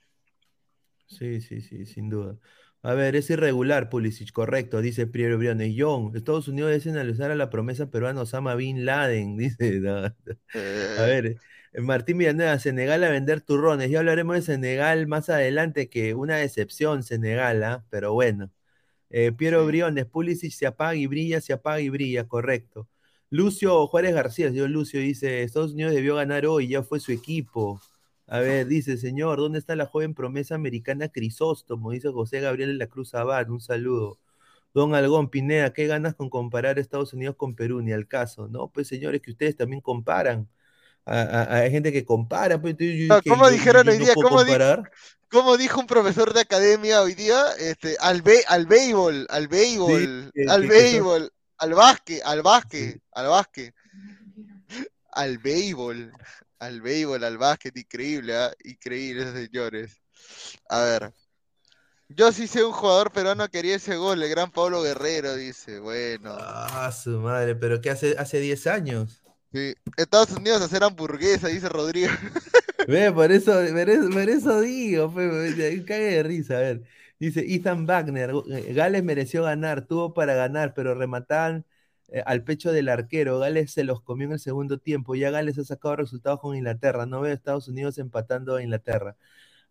[1.07, 2.37] Sí, sí, sí, sin duda.
[2.83, 5.75] A ver, es irregular, Pulisic, correcto, dice Piero Briones.
[5.77, 9.87] John, Estados Unidos debe analizar a la promesa peruana Osama Bin Laden, dice.
[9.87, 10.15] A
[10.55, 10.95] eh.
[10.97, 11.37] ver,
[11.73, 13.91] eh, Martín Villanueva, Senegal a vender turrones.
[13.91, 17.85] Ya hablaremos de Senegal más adelante, que una decepción Senegal, ¿ah?
[17.91, 18.51] pero bueno.
[19.11, 22.89] Eh, Piero Briones, Pulisic se apaga y brilla, se apaga y brilla, correcto.
[23.29, 27.81] Lucio Juárez García, señor Lucio, dice, Estados Unidos debió ganar hoy, ya fue su equipo.
[28.31, 31.91] A ver, dice, señor, ¿dónde está la joven promesa americana Crisóstomo?
[31.91, 34.19] Dice José Gabriel de la Cruz Abad, un saludo.
[34.73, 37.81] Don Algón, Pineda, ¿qué ganas con comparar Estados Unidos con Perú?
[37.81, 38.47] Ni al caso.
[38.47, 40.47] No, pues señores, que ustedes también comparan.
[41.03, 42.61] Hay gente que compara.
[42.61, 42.77] Pues,
[43.27, 44.13] ¿Cómo dijeron hoy día?
[45.29, 47.43] ¿Cómo, dijo un profesor de academia hoy día?
[47.59, 53.75] Este, al, al béisbol, al béisbol, al béisbol, al básquet, al básquet, al básquet,
[55.11, 56.13] al béisbol
[56.61, 58.53] al béisbol, al básquet, increíble, ¿ah?
[58.63, 59.99] increíble, señores.
[60.69, 61.11] A ver.
[62.07, 65.79] Yo sí sé un jugador peruano que quería ese gol, el gran Pablo Guerrero, dice.
[65.79, 66.35] Bueno.
[66.39, 69.23] Ah, su madre, pero ¿qué hace hace 10 años?
[69.51, 69.73] Sí.
[69.97, 72.11] Estados Unidos hacer hamburguesa, dice Rodrigo.
[72.87, 73.53] Ve, por eso,
[74.13, 75.13] por eso, digo,
[75.87, 76.83] cae de risa, a ver.
[77.19, 78.31] Dice Ethan Wagner,
[78.73, 81.65] Gales mereció ganar, tuvo para ganar, pero remataban
[82.11, 83.39] eh, al pecho del arquero.
[83.39, 85.15] Gales se los comió en el segundo tiempo.
[85.15, 87.05] Ya Gales ha sacado resultados con Inglaterra.
[87.05, 89.17] No veo a Estados Unidos empatando a Inglaterra.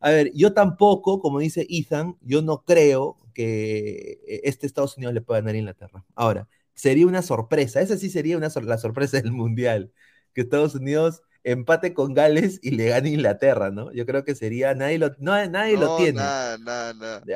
[0.00, 5.14] A ver, yo tampoco, como dice Ethan, yo no creo que eh, este Estados Unidos
[5.14, 6.04] le pueda ganar a Inglaterra.
[6.14, 7.80] Ahora, sería una sorpresa.
[7.82, 9.92] Esa sí sería una, la sorpresa del Mundial.
[10.34, 13.92] Que Estados Unidos empate con Gales y le gane Inglaterra, ¿no?
[13.92, 16.20] Yo creo que sería, nadie lo, no, nadie lo tiene.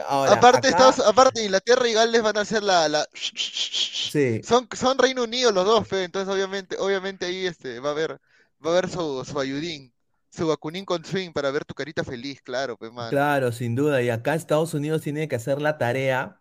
[0.09, 3.07] Aparte, Inglaterra y Gales van a ser la, la...
[3.15, 4.41] Sí.
[4.45, 8.21] Son, son Reino Unido los dos, fe, entonces obviamente, obviamente ahí este, va a haber,
[8.65, 9.93] va a haber su, su ayudín.
[10.31, 13.09] Su vacunín con swing para ver tu carita feliz, claro, pues, man.
[13.09, 14.03] Claro, sin duda.
[14.03, 16.41] Y acá Estados Unidos tiene que hacer la tarea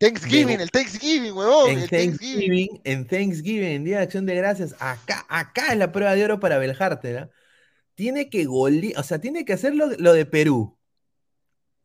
[0.00, 1.70] Thanksgiving, el Thanksgiving, huevón.
[1.72, 6.14] En Thanksgiving, en Thanksgiving, en Día de Acción de Gracias, acá, acá es la prueba
[6.14, 7.28] de oro para Beljarte,
[7.94, 10.78] Tiene que golear, o sea, tiene que hacer lo, de Perú,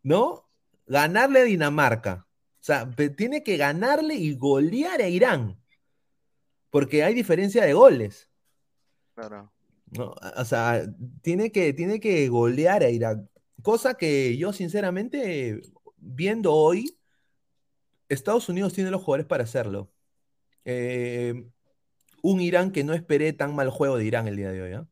[0.01, 0.49] ¿no?
[0.87, 2.25] Ganarle a Dinamarca.
[2.61, 5.61] O sea, tiene que ganarle y golear a Irán.
[6.69, 8.29] Porque hay diferencia de goles.
[9.13, 9.51] Claro.
[9.91, 10.15] ¿no?
[10.37, 10.85] O sea,
[11.21, 13.29] tiene que, tiene que golear a Irán.
[13.61, 15.59] Cosa que yo, sinceramente,
[15.97, 16.97] viendo hoy,
[18.15, 19.91] Estados Unidos tiene los jugadores para hacerlo.
[20.65, 21.47] Eh,
[22.23, 24.73] un Irán que no esperé tan mal juego de Irán el día de hoy.
[24.73, 24.87] ¿ah?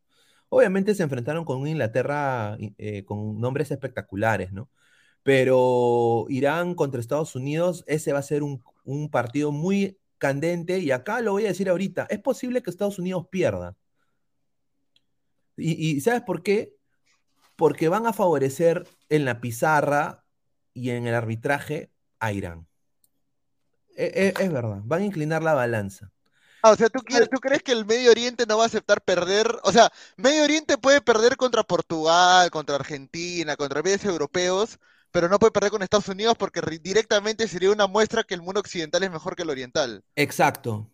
[0.50, 4.70] Obviamente se enfrentaron con una Inglaterra eh, con nombres espectaculares, ¿no?
[5.24, 8.62] Pero Irán contra Estados Unidos, ese va a ser un,
[9.12, 13.28] partido muy candente y acá lo voy a decir ahorita, es posible que Estados Unidos
[13.32, 13.78] pierda.
[15.56, 16.76] y ¿sabes por qué?
[17.56, 20.26] Porque van a favorecer en la pizarra
[20.74, 22.68] y en el arbitraje a Irán.
[23.96, 26.12] E, e, es, verdad, van a inclinar la balanza.
[26.62, 29.02] Ah, o sea, ¿tú, quieres, ¿tú crees que el Medio Oriente no va a aceptar
[29.02, 29.48] perder?
[29.64, 34.80] O sea, Medio Oriente puede perder contra Portugal, contra Argentina, contra países europeos,
[35.12, 38.62] pero no puede perder con Estados Unidos porque directamente sería una muestra que el mundo
[38.62, 40.04] occidental es mejor que el oriental.
[40.16, 40.90] Exacto.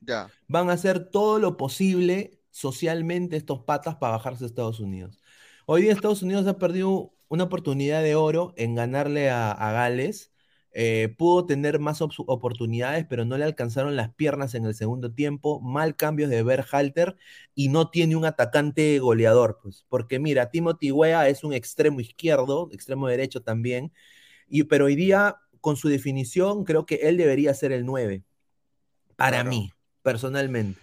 [0.00, 0.28] Ya.
[0.48, 5.20] Van a hacer todo lo posible socialmente estos patas para bajarse a Estados Unidos.
[5.66, 10.32] Hoy día Estados Unidos ha perdido una oportunidad de oro en ganarle a, a Gales.
[10.80, 15.10] Eh, pudo tener más op- oportunidades, pero no le alcanzaron las piernas en el segundo
[15.12, 15.60] tiempo.
[15.60, 17.16] Mal cambios de Berhalter
[17.52, 19.84] y no tiene un atacante goleador, pues.
[19.88, 23.90] Porque mira, Timothy Weah es un extremo izquierdo, extremo derecho también.
[24.48, 28.22] Y, pero hoy día, con su definición, creo que él debería ser el 9.
[29.16, 29.50] Para Claro.
[29.50, 30.80] mí, personalmente.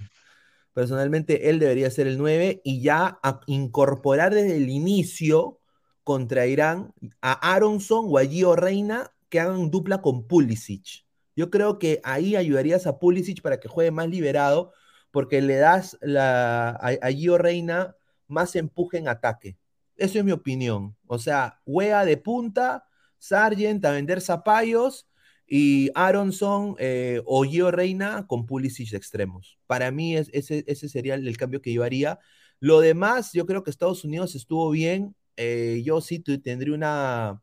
[0.74, 5.62] Personalmente, él debería ser el 9 y ya a incorporar desde el inicio
[6.04, 11.06] contra Irán a Aronson o a Gio Reina que hagan dupla con Pulisic.
[11.36, 14.72] Yo creo que ahí ayudarías a Pulisic para que juegue más liberado,
[15.12, 17.96] porque le das la, a, a Gio Reina
[18.28, 19.58] más empuje en ataque.
[19.98, 20.96] Eso es mi opinión.
[21.08, 22.86] O sea, Wea de punta,
[23.18, 25.08] Sargent a vender zapallos
[25.48, 29.60] y Aronson eh, o Gio Reina con Pulisic de extremos.
[29.68, 32.20] Para mí es, ese, ese sería el, cambio que yo haría.
[32.60, 35.16] Lo demás, yo creo que Estados Unidos estuvo bien.
[35.38, 37.42] Eh, yo sí tendría una,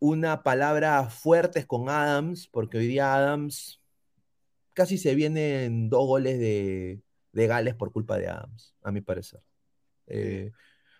[0.00, 3.80] una palabra fuertes con Adams, porque hoy día Adams
[4.74, 7.00] casi se vienen dos goles de,
[7.32, 9.40] de Gales por culpa de Adams, a mi parecer.
[10.06, 10.52] Eh,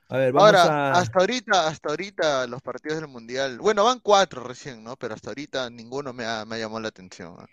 [0.09, 0.99] a ver, vamos Ahora, a...
[0.99, 4.97] hasta ahorita, hasta ahorita los partidos del Mundial, bueno, van cuatro recién, ¿no?
[4.97, 7.37] Pero hasta ahorita ninguno me ha, me ha llamado la atención.
[7.39, 7.47] ¿ah?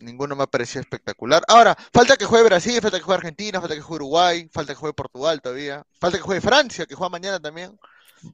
[0.00, 1.42] Ninguno me ha parecido espectacular.
[1.48, 4.78] Ahora, falta que juegue Brasil, falta que juegue Argentina, falta que juegue Uruguay, falta que
[4.78, 7.78] juegue Portugal todavía, falta que juegue Francia, que juega mañana también.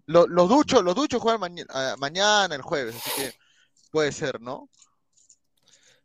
[0.06, 3.32] Lo- los duchos, los duchos juegan maña- ah, mañana, el jueves, así que
[3.90, 4.68] puede ser, ¿no?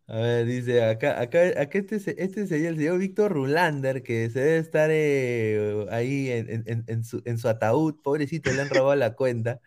[0.08, 4.40] A ver, dice, acá, acá, acá este, este sería el señor Víctor Rulander, que se
[4.40, 8.96] debe estar eh, ahí en- en- en su, en su ataúd, pobrecito, le han robado
[8.96, 9.60] la cuenta.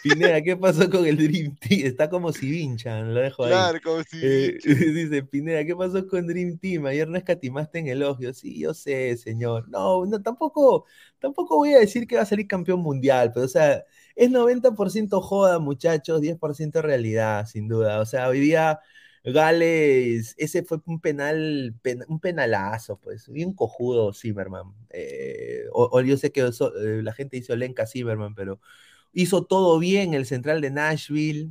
[0.00, 1.86] Pineda, ¿qué pasó con el Dream Team?
[1.86, 3.68] Está como si vinchan, lo dejo ahí.
[3.68, 6.86] Claro, como si Eh, dice Pineda, ¿qué pasó con Dream Team?
[6.86, 8.38] Ayer no escatimaste en elogios.
[8.38, 9.68] Sí, yo sé, señor.
[9.68, 10.86] No, no, tampoco,
[11.18, 15.20] tampoco voy a decir que va a salir campeón mundial, pero o sea, es 90%
[15.20, 18.00] joda, muchachos, 10% realidad, sin duda.
[18.00, 18.80] O sea, hoy día
[19.24, 24.72] Gales, ese fue un penal, pen- un penalazo, pues, bien cojudo Zimmerman.
[24.90, 28.60] Eh, o, o yo sé que eso, eh, la gente dice Olenka Zimmerman, pero
[29.12, 31.50] hizo todo bien el central de Nashville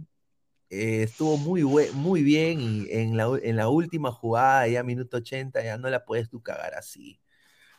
[0.69, 5.63] eh, estuvo muy, muy bien y en la, en la última jugada, ya minuto 80,
[5.63, 7.19] ya no la puedes tú cagar así.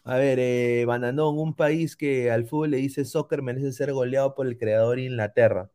[0.04, 4.34] A ver, eh, Bananón, un país que al fútbol le dice soccer merece ser goleado
[4.34, 5.70] por el creador Inglaterra.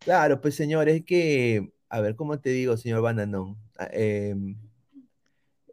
[0.00, 3.56] Claro, pues señor, es que, a ver, ¿cómo te digo, señor Bananón?
[3.78, 4.56] Ah, em,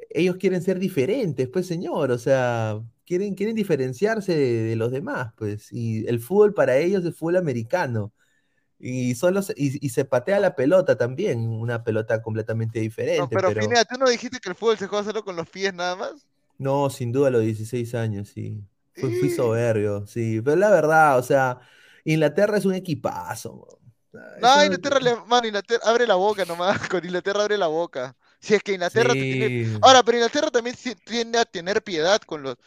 [0.10, 5.34] ellos quieren ser diferentes, pues señor, o sea, quieren, quieren diferenciarse de, de los demás,
[5.38, 8.14] pues, y el fútbol para ellos es fútbol americano.
[8.80, 12.80] Y, solo se- y, y se patea la pelota también, una pelota completamente
[13.18, 15.36] No, diferente, pero pero Pineda, ¿tú no dijiste que el fútbol se juega solo con
[15.36, 16.26] los pies nada más?
[16.58, 18.64] no, sin duda a los 16 años, sí.
[18.94, 20.42] Fui, soberbio, sí.
[20.42, 21.60] Pero la verdad, o sea,
[22.06, 23.80] Inglaterra es un equipazo.
[24.14, 27.68] Ah, No, eso Inglaterra, le- mano, Inglaterra, abre la boca nomás, con Inglaterra abre la
[27.68, 28.16] boca.
[28.40, 29.54] Si es que Inglaterra tiene...
[29.82, 32.58] Ahora, pero Inglaterra también tiende a tener piedad con los...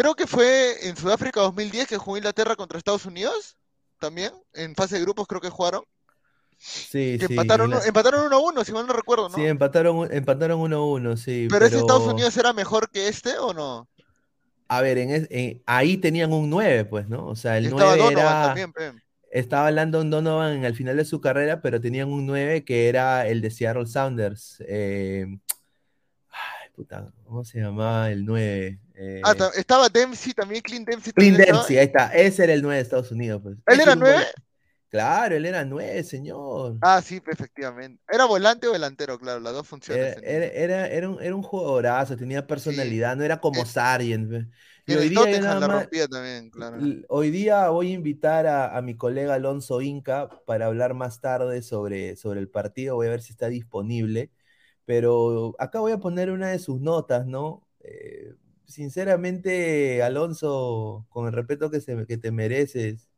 [0.00, 3.56] Creo que fue en Sudáfrica 2010 que jugó Inglaterra contra Estados Unidos,
[3.98, 5.82] también, en fase de grupos creo que jugaron.
[6.56, 9.34] Sí, Que sí, empataron, empataron 1 a 1, si mal no recuerdo, ¿no?
[9.34, 13.52] sí, empataron, empataron 1-1, sí, pero ese Estados pero- Unidos era mejor que este o
[13.52, 13.88] no?
[14.68, 17.26] A ver, en es- en- ahí tenían un 9, pues, ¿no?
[17.26, 18.42] O sea, el Estaba 9 Donovan era...
[18.46, 18.92] también, pe.
[19.32, 23.40] Estaba Landon Donovan al final de su carrera, pero tenían un 9 que era el
[23.40, 24.62] de Seattle Sounders.
[24.66, 25.26] eh,
[26.30, 28.78] ay, puta, ¿cómo se llamaba el 9?
[29.00, 31.36] Eh, Ah, ta- estaba Dempsey también, Clint Dempsey Clint.
[31.38, 32.08] Dempsey, ahí está.
[32.08, 33.40] Ese era el 9 de Estados Unidos.
[33.42, 33.56] Pues.
[33.66, 34.26] ¿Él era es un gol- 9?
[34.90, 36.78] Claro, él era 9, señor.
[36.80, 38.02] Ah, sí, efectivamente.
[38.08, 39.18] ¿Era volante o delantero?
[39.18, 40.16] Claro, las dos funciones.
[40.16, 44.30] Era, era, era, era un, era un jugadorazo, tenía personalidad, no era como Eh, Sargent.
[44.30, 44.46] pe.
[44.86, 46.78] Y hoy día la más- rompía también, claro.
[47.10, 51.60] Hoy día voy a invitar a, a mi colega Alonso Inca para hablar más tarde
[51.60, 52.94] sobre, sobre el partido.
[52.96, 54.30] Voy a ver si está disponible.
[54.86, 57.68] Pero acá voy a poner una de sus notas, ¿no?
[57.80, 58.32] Eh,
[58.68, 63.08] sinceramente, Alonso, con el respeto que, se, que te mereces,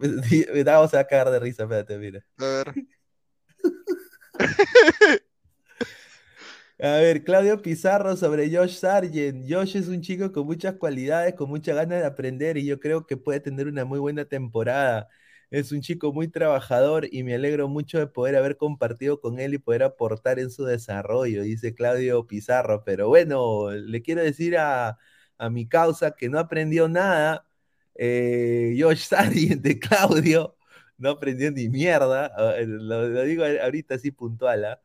[0.54, 2.24] me vamos a cagar de risa, espérate, mira.
[2.38, 2.74] A ver.
[6.82, 9.44] A ver, Claudio Pizarro sobre Josh Sargent.
[9.46, 13.06] Josh es un chico con muchas cualidades, con muchas ganas de aprender y yo creo
[13.06, 15.06] que puede tener una muy buena temporada.
[15.50, 19.54] Es un chico muy trabajador y me alegro mucho de poder haber compartido con él
[19.54, 22.84] y poder aportar en su desarrollo, dice Claudio Pizarro.
[22.84, 24.98] Pero bueno, le quiero decir a,
[25.38, 27.46] a mi causa que no aprendió nada
[27.96, 29.08] Eh, Josh
[29.60, 30.56] de Claudio
[30.98, 32.32] no aprendió ni mierda,
[32.66, 34.82] lo, digo ahorita así puntual, ¿ah?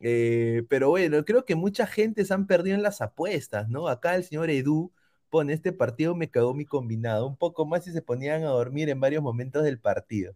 [0.00, 3.88] eh, pero bueno, creo que mucha gente se han perdido en las apuestas, ¿no?
[3.88, 4.92] Acá el señor Edu
[5.30, 8.90] pone, este partido me cagó mi combinado, un poco más y se ponían a dormir
[8.90, 10.34] en varios momentos del partido.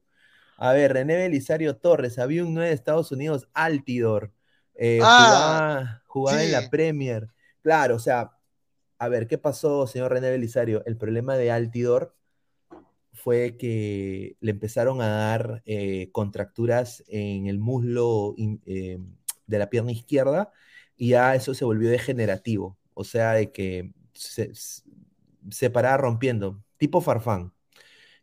[0.57, 4.33] A ver, René Belisario Torres, había un 9 de Estados Unidos, Altidor,
[4.74, 7.28] eh, ah, jugaba, en la Premier.
[7.62, 8.33] Claro, o sea,
[8.98, 10.85] a ver, ¿qué pasó, señor René Belisario?
[10.87, 12.16] El problema de Altidor
[13.12, 18.98] fue que le empezaron a dar eh, contracturas en el muslo eh,
[19.46, 20.52] de la pierna izquierda
[20.96, 24.83] y ya eso se volvió degenerativo, o sea, de que se, se
[25.70, 27.52] paraba rompiendo, tipo Farfán.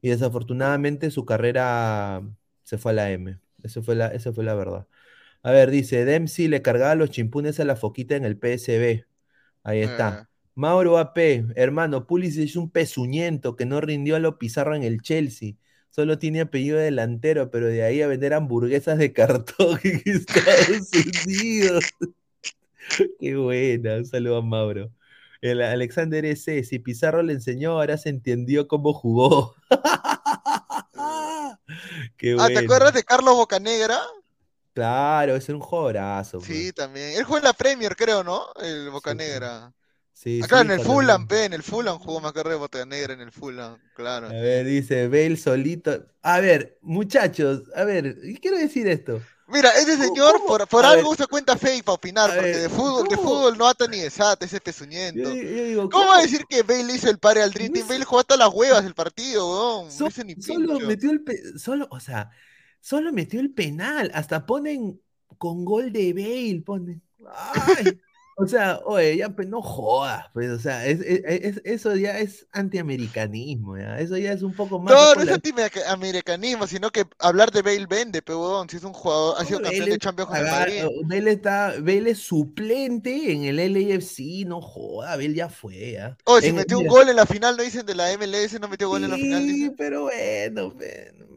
[0.01, 2.21] Y desafortunadamente su carrera
[2.63, 3.39] se fue a la M.
[3.63, 4.87] Eso fue la, esa fue la verdad.
[5.43, 9.05] A ver, dice, Dempsey le cargaba los chimpunes a la foquita en el PSB.
[9.63, 10.21] Ahí está.
[10.23, 10.27] Eh.
[10.55, 15.01] Mauro AP, hermano, Pulisic es un pezuñento que no rindió a lo Pizarro en el
[15.01, 15.53] Chelsea.
[15.89, 20.89] Solo tiene apellido delantero, pero de ahí a vender hamburguesas de cartón en Estados
[21.25, 21.85] Unidos.
[23.19, 24.91] Qué buena, un saludo a Mauro.
[25.41, 26.63] El Alexander S.
[26.63, 29.55] Si Pizarro le enseñó, ahora se entendió cómo jugó.
[32.17, 33.99] Qué ah, ¿te acuerdas de Carlos Bocanegra?
[34.73, 36.39] Claro, es un jugadorazo.
[36.41, 36.75] Sí, pues.
[36.75, 37.17] también.
[37.17, 38.45] Él jugó en la Premier, creo, ¿no?
[38.61, 39.73] El Bocanegra.
[40.13, 43.21] Sí, Acá ah, en el Fulham, pe, en el Fulham jugó más de Bocanegra en
[43.21, 44.27] el Fulham, claro.
[44.27, 46.05] A ver, dice Bale solito.
[46.21, 49.19] A ver, muchachos, a ver, quiero decir esto.
[49.51, 53.17] Mira, ese señor por, por algo usa cuenta fake para opinar, porque de fútbol, de
[53.17, 55.29] fútbol no ata ni de SAT, ese pezuñento.
[55.89, 57.87] ¿Cómo va a decir que Bale hizo el pare al Dream Team?
[57.87, 59.91] Bale jugó hasta las huevas del partido, weón.
[59.91, 61.23] solo metió el
[61.59, 62.29] solo, o sea,
[62.79, 64.99] solo metió el penal, hasta ponen
[65.37, 67.01] con gol de Bale, ponen.
[67.33, 67.99] Ay.
[68.37, 73.99] O sea, oye, ya pues no jodas, pues, o sea, eso ya es antiamericanismo, ¿ya?
[73.99, 74.93] Eso ya es un poco más.
[74.93, 79.35] No, no es antiamericanismo, sino que hablar de Bale vende, pero si es un jugador,
[79.37, 80.83] ha sido campeón de Champions con el Madrid.
[81.05, 86.17] Bale, está, Bale es suplente en el LAFC, no joda, Bale ya fue, ¿ya?
[86.25, 88.59] Oye, si metió un gol en la final, ¿no dicen de la MLS?
[88.59, 89.43] ¿No metió gol en la final?
[89.43, 90.73] Sí, pero bueno,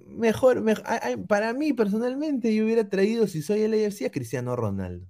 [0.09, 0.85] mejor, mejor,
[1.29, 5.07] para mí personalmente yo hubiera traído, si soy el LAFC, a Cristiano Ronaldo.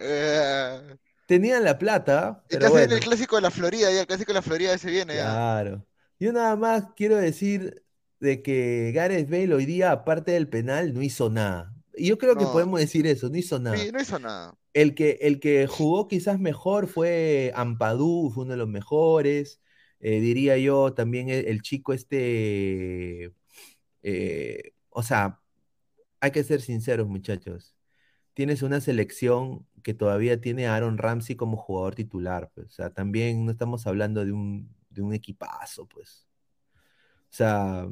[0.00, 0.96] Eh...
[1.28, 2.42] Tenían la plata.
[2.48, 2.94] Pero bueno.
[2.94, 5.12] el clásico de la Florida, ya el clásico de la Florida se viene.
[5.12, 5.86] Claro.
[6.18, 7.84] Yo nada más quiero decir
[8.18, 11.74] de que Gareth Bale hoy día, aparte del penal, no hizo nada.
[11.94, 13.76] Y yo creo que podemos decir eso, no hizo nada.
[13.76, 14.56] Sí, no hizo nada.
[14.72, 19.60] El que, el que jugó quizás mejor fue Ampadú, fue uno de los mejores.
[20.00, 23.34] Eh, diría yo también el, chico este,
[24.02, 25.42] eh, o sea,
[26.20, 27.74] hay que ser sinceros muchachos
[28.38, 32.66] tienes una selección que todavía tiene Aaron Ramsey como jugador titular, pues.
[32.68, 34.74] O sea, también no estamos hablando de un,
[35.12, 36.28] equipazo, pues.
[37.30, 37.88] O sea,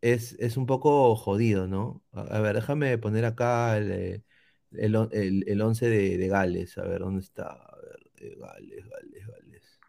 [0.00, 2.02] es, un poco jodido, ¿no?
[2.12, 4.24] A, ver, déjame poner acá el, eh,
[4.72, 6.78] el, 11 de, Gales.
[6.78, 7.48] A ver, ¿dónde está?
[7.52, 9.80] A ver, eh, Gales, Gales, Gales.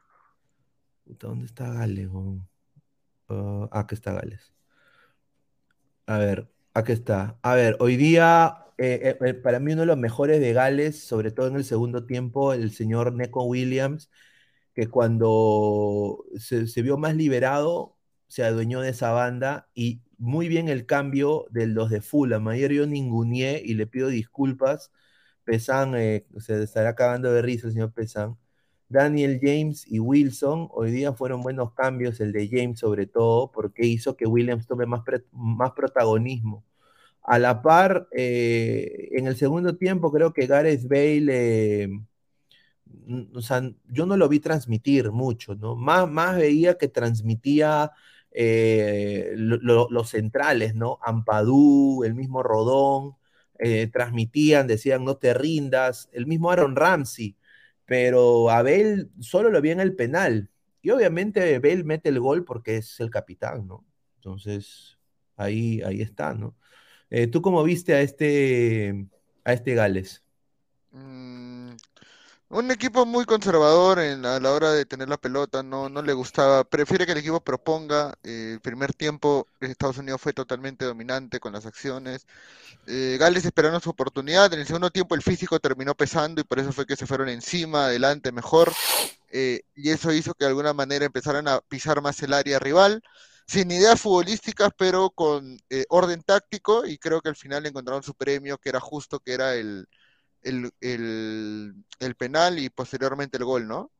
[1.05, 2.09] ¿dónde está Gales?
[3.29, 4.53] Ah, aquí está Gales.
[6.05, 7.37] A ver, aquí está.
[7.41, 11.31] A ver, hoy día eh, eh, para mí uno de los mejores de Gales, sobre
[11.31, 14.11] todo en el segundo tiempo, el señor Neco Williams,
[14.73, 17.97] que cuando se, vio más liberado,
[18.27, 22.47] se adueñó de esa banda y muy bien el cambio de los de Fulham.
[22.49, 24.91] Ayer yo ninguneé y le pido disculpas.
[25.43, 28.37] Pesan, eh, se estará acabando de risa el señor Pesan.
[28.89, 33.85] Daniel James y Wilson hoy día fueron buenos cambios, el de James sobre todo, porque
[33.85, 35.01] hizo que Williams tome más,
[35.31, 36.66] más protagonismo.
[37.27, 41.89] A la par, eh, en el segundo tiempo creo que Gareth Bale, eh,
[43.35, 45.75] o sea, yo no lo vi transmitir mucho, ¿no?
[45.75, 47.91] Más, más veía que transmitía
[48.31, 50.99] eh, los centrales, ¿no?
[51.03, 53.17] Ampadú, el mismo Rodón,
[53.91, 57.35] transmitían, decían no te rindas, el mismo Aaron Ramsey,
[57.85, 60.49] pero a Bale solo lo vi en el penal.
[60.81, 63.85] Y obviamente Bale mete el gol porque es el capitán, ¿no?
[64.17, 64.97] Entonces,
[65.35, 66.55] ahí, ahí está, ¿no?
[67.09, 69.07] Eh, ¿Tú cómo viste a este,
[69.45, 70.23] a este Gales?
[70.91, 71.71] Mm,
[72.49, 76.13] un equipo muy conservador en, a la hora de tener la pelota, no, no le
[76.13, 78.13] gustaba, prefiere que el equipo proponga.
[78.23, 82.25] Eh, el primer tiempo Estados Unidos fue totalmente dominante con las acciones.
[82.87, 86.59] Eh, Gales esperando su oportunidad, en el segundo tiempo el físico terminó pesando y por
[86.59, 88.73] eso fue que se fueron encima, adelante, mejor.
[89.31, 93.01] y eso hizo que de alguna manera empezaran a pisar más el área rival
[93.47, 98.13] sin ideas futbolísticas, pero con eh, orden táctico, y creo que al final encontraron su
[98.13, 99.87] premio, que era justo, que era el,
[100.43, 103.91] el, penal y posteriormente el gol, ¿no?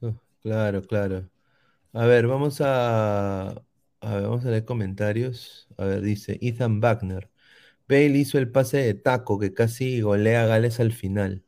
[0.00, 1.28] Uh, claro, claro.
[1.92, 3.62] A ver, vamos a,
[4.00, 5.68] vamos a leer comentarios.
[5.78, 7.30] A ver, dice Ethan Wagner.
[7.88, 11.44] Bale hizo el pase de taco que casi golea a Gales al final.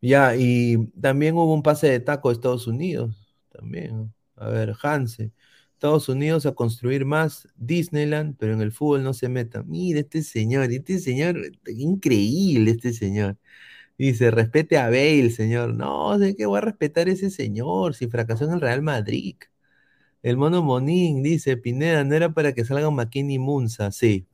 [0.00, 3.36] Ya, y también hubo un pase de taco de Estados Unidos.
[3.50, 4.12] También.
[4.38, 5.32] A ver, Hanse.
[5.74, 9.62] Estados Unidos a construir más Disneyland, pero en el fútbol no se meta.
[9.62, 11.36] Mira, este señor, este señor,
[11.68, 13.38] increíble este señor.
[13.98, 15.74] Dice, respete a Bale, señor.
[15.74, 19.36] No, sé que voy a respetar a ese señor si fracasó en el Real Madrid.
[20.22, 24.28] El mono Monín dice, Pineda, no era para que salgan McKinney y Munza, sí.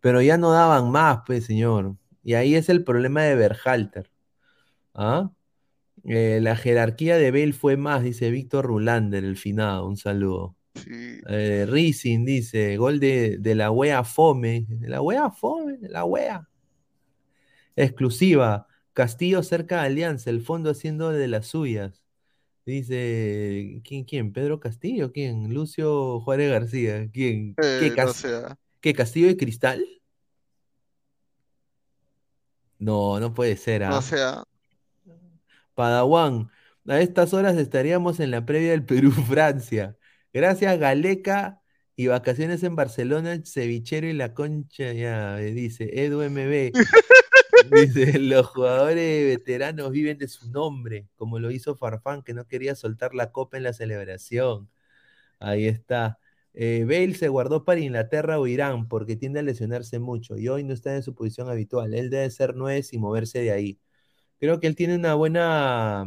[0.00, 1.96] Pero ya no daban más, pues, señor.
[2.24, 4.10] Y ahí es el problema de Berhalter.
[4.94, 5.32] ¿Ah?
[6.06, 9.86] Eh, la jerarquía de Bale fue más, dice Víctor Rulander, el finado.
[9.86, 10.56] Un saludo.
[10.74, 11.20] Sí.
[11.28, 14.66] Eh, Rising dice, gol de, de la wea Fome.
[14.80, 16.48] La wea Fome, la wea.
[17.76, 18.66] Exclusiva.
[18.92, 22.04] Castillo cerca de Alianza, el fondo haciendo de las suyas.
[22.66, 24.32] Dice, ¿quién, quién?
[24.32, 25.12] ¿Pedro Castillo?
[25.12, 25.52] ¿Quién?
[25.52, 27.08] Lucio Juárez García.
[27.12, 27.54] ¿Quién?
[27.56, 28.28] ¿Qué, Eh, no Cas- sé.
[28.80, 29.84] ¿Qué, Castillo de Cristal?
[32.78, 34.02] No, no puede ser, No ¿ah?
[34.02, 34.16] sé.
[34.20, 34.44] ah.
[35.74, 36.50] Padawan,
[36.86, 39.96] a estas horas estaríamos en la previa del Perú-Francia.
[40.32, 41.60] Gracias, Galeca
[41.96, 46.72] y vacaciones en Barcelona, cevichero y la concha, ya, dice Edu MB.
[47.70, 52.74] Dice, los jugadores veteranos viven de su nombre, como lo hizo Farfán, que no quería
[52.74, 54.68] soltar la copa en la celebración.
[55.40, 56.18] Ahí está.
[56.54, 60.64] Eh, Bale se guardó para Inglaterra o Irán porque tiende a lesionarse mucho y hoy
[60.64, 61.94] no está en su posición habitual.
[61.94, 63.80] Él debe ser nueve y moverse de ahí.
[64.44, 66.04] Creo que él tiene una buena.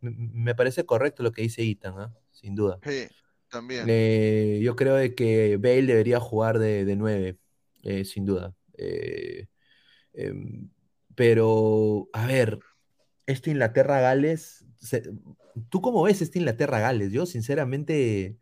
[0.00, 2.14] Me parece correcto lo que dice Ethan, ¿ah?
[2.30, 2.78] Sin duda.
[2.84, 3.08] Sí,
[3.48, 3.86] también.
[3.88, 7.38] Eh, yo creo de que Bale debería jugar de, de 9,
[7.82, 8.54] eh, sin duda.
[8.78, 9.48] Eh,
[10.12, 10.70] em,
[11.16, 12.60] pero, a ver,
[13.26, 14.64] este Inglaterra-Gales,
[15.68, 17.10] ¿tú cómo ves este Inglaterra-Gales?
[17.10, 18.38] Yo, sinceramente,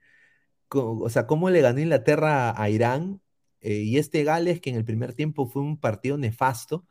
[0.69, 3.23] o sea, ¿cómo le ganó Inglaterra a Irán?
[3.63, 6.87] Y este Gales, que en el primer tiempo fue un partido nefasto,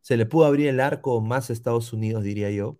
[0.00, 2.78] se le pudo abrir el arco más a Estados Unidos, diría yo.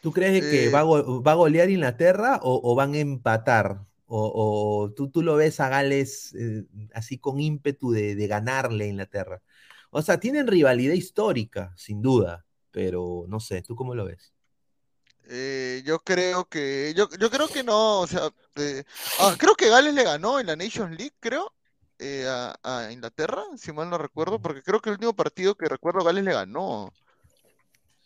[0.00, 2.98] ¿Tú crees que Eh, va a, go- va a golear Inglaterra o, o van a
[2.98, 3.86] empatar?
[4.06, 6.64] ¿O, o tú, tú lo ves a Gales eh,
[6.94, 9.42] así con ímpetu de, de ganarle a Inglaterra?
[9.90, 14.32] O sea, tienen rivalidad histórica, sin duda, pero no sé, ¿tú cómo lo ves?
[15.24, 18.30] eh, yo creo que, yo, yo creo que no, o sea,
[19.16, 21.52] ah, creo que Gales le ganó en la Nations League, creo,
[22.00, 25.68] eh, a, a Inglaterra, si mal no recuerdo, porque creo que el último partido que
[25.68, 26.92] recuerdo Gales le ganó.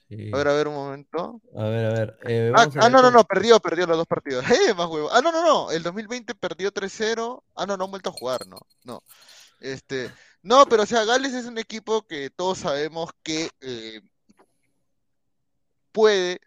[0.08, 0.30] Sí.
[0.32, 1.40] A ver, a ver un momento.
[1.56, 4.06] A ver, a ver, eh, Ah, a ah, no, no, no, perdió, perdió los dos
[4.06, 4.44] partidos.
[4.68, 5.08] Eh, más huevo.
[5.12, 7.42] Ah, no, no, no, el 2020 perdió 3-0.
[7.54, 9.02] Ah, no, no han vuelto a jugar, no, no.
[9.60, 14.02] Este, no, pero o sea, Gales es un equipo que todos sabemos que eh,
[15.92, 16.40] puede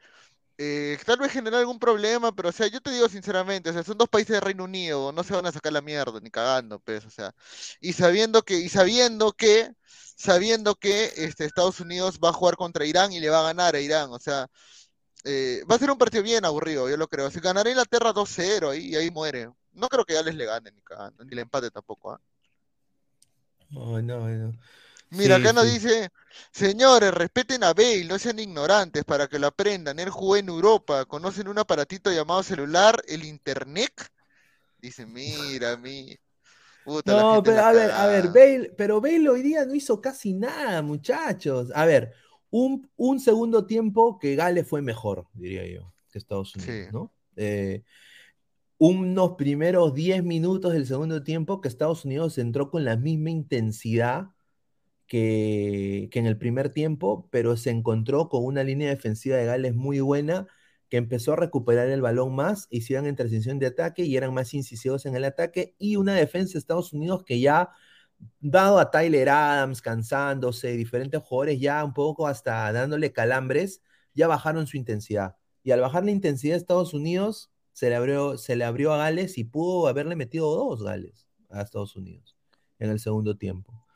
[0.58, 3.84] eh, tal vez generar algún problema, pero o sea, yo te digo sinceramente, o sea,
[3.84, 6.80] son dos países de Reino Unido, no se van a sacar la mierda, ni cagando,
[6.80, 7.34] pues, o sea,
[7.80, 9.72] y sabiendo que, y sabiendo que,
[10.16, 13.76] sabiendo que este, Estados Unidos va a jugar contra Irán y le va a ganar
[13.76, 14.48] a Irán, o sea,
[15.24, 17.30] eh, va a ser un partido bien aburrido, yo lo creo.
[17.30, 19.50] Si ganará Inglaterra 2-0, ahí, ahí muere.
[19.74, 22.12] No creo que Gales le gane ni cagando, ni le empate tampoco.
[22.14, 22.22] ¿ah?
[23.76, 24.54] Oh, no, no.
[25.10, 25.72] Mira, Sí, acá nos sí.
[25.72, 26.10] dice,
[26.52, 30.00] señores, respeten a Bale, no sean ignorantes para que lo aprendan.
[30.00, 33.94] Él jugó en Europa, conocen un aparatito llamado celular, el internet.
[34.82, 36.16] Dice, mira, mi.
[36.84, 38.28] Puta, No, pero a ver, a ver.
[38.30, 41.72] Bale, pero Bale hoy día no hizo casi nada, muchachos.
[41.74, 42.14] A ver,
[42.50, 46.92] un, un segundo tiempo que Gales fue mejor, diría yo, que Estados Unidos, Sí.
[46.92, 47.14] ¿no?
[47.38, 47.84] Eh,
[48.80, 54.30] unos primeros 10 minutos del segundo tiempo que Estados Unidos entró con la misma intensidad
[55.08, 60.00] que, en el primer tiempo, pero se encontró con una línea defensiva de Gales muy
[60.02, 60.48] buena
[60.90, 64.54] que empezó a recuperar el balón más, hicieron en transición de ataque y eran más
[64.54, 67.72] incisivos en el ataque, y una defensa de Estados Unidos que ya,
[68.40, 73.82] dado a Tyler Adams cansándose, diferentes jugadores ya un poco hasta dándole calambres,
[74.14, 75.36] ya bajaron su intensidad.
[75.64, 78.98] Y al bajar la intensidad de Estados Unidos, se le abrió, se le abrió a
[78.98, 82.36] Gales y pudo haberle metido dos Gales a Estados Unidos
[82.80, 83.87] en el segundo tiempo.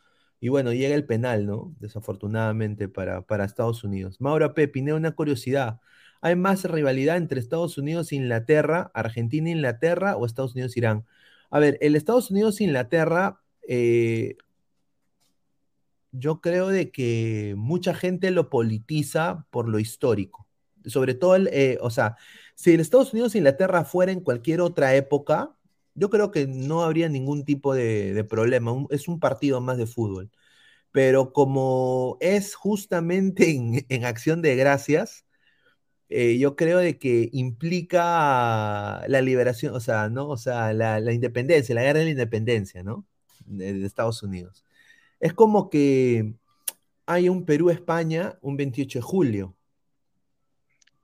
[0.44, 1.74] Y bueno, llega el penal, ¿no?
[1.80, 4.20] Desafortunadamente para, para Estados Unidos.
[4.20, 5.80] Mauro Pepine, una curiosidad.
[6.20, 10.80] ¿Hay más rivalidad entre Estados Unidos e Inglaterra, Argentina e Inglaterra o Estados Unidos e
[10.80, 11.06] Irán?
[11.52, 14.36] A ver, el Estados Unidos e Inglaterra, eh,
[16.12, 20.48] yo creo de que mucha gente lo politiza por lo histórico.
[20.88, 22.18] Sobre todo, eh, o sea,
[22.56, 25.56] si el Estados Unidos e Inglaterra fuera en cualquier otra época,
[25.96, 28.74] yo creo que no habría ningún tipo de, problema.
[28.92, 30.32] Es un partido más de fútbol.
[30.92, 33.52] Pero como es justamente
[33.90, 35.26] en, acción de gracias,
[36.10, 40.30] eh, yo creo de que implica la liberación, o sea, ¿no?
[40.30, 43.06] O sea, la, la independencia, la guerra de la independencia, ¿no?
[43.46, 44.66] De, de Estados Unidos.
[45.20, 46.36] Es como que
[47.06, 49.56] hay un Perú-España un 28 de julio.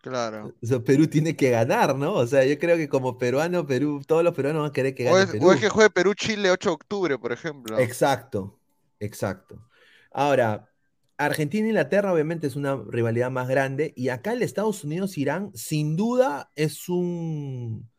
[0.08, 0.55] Claro.
[0.62, 2.14] O sea, Perú tiene que ganar, ¿no?
[2.14, 5.10] O sea, yo creo que como peruano, Perú, todos los peruanos van a querer que
[5.10, 5.47] O gane es, Perú.
[5.47, 7.78] o es que juegue Perú-Chile 8 de octubre, por ejemplo.
[7.80, 8.60] Exacto,
[8.99, 9.68] exacto.
[10.12, 10.70] Ahora,
[11.18, 16.88] Argentina-Inglaterra obviamente es una rivalidad más grande y acá el Estados Unidos-Irán sin duda es
[16.89, 17.89] un,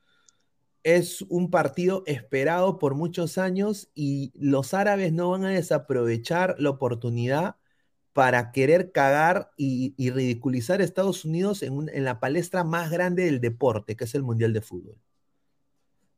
[0.83, 6.71] es un partido esperado por muchos años y los árabes no van a desaprovechar la
[6.71, 7.57] oportunidad
[8.19, 12.91] para querer cagar y, y ridiculizar a Estados Unidos en, un- en la palestra más
[12.91, 14.97] grande del deporte, que es el Mundial de Fútbol.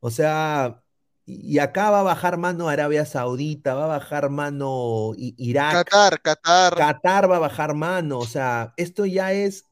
[0.00, 0.82] O sea,
[1.26, 6.74] y acá va a bajar mano Arabia Saudita, va a bajar mano Irak, Qatar, Qatar.
[6.74, 9.66] Qatar va a bajar mano, o sea, esto ya es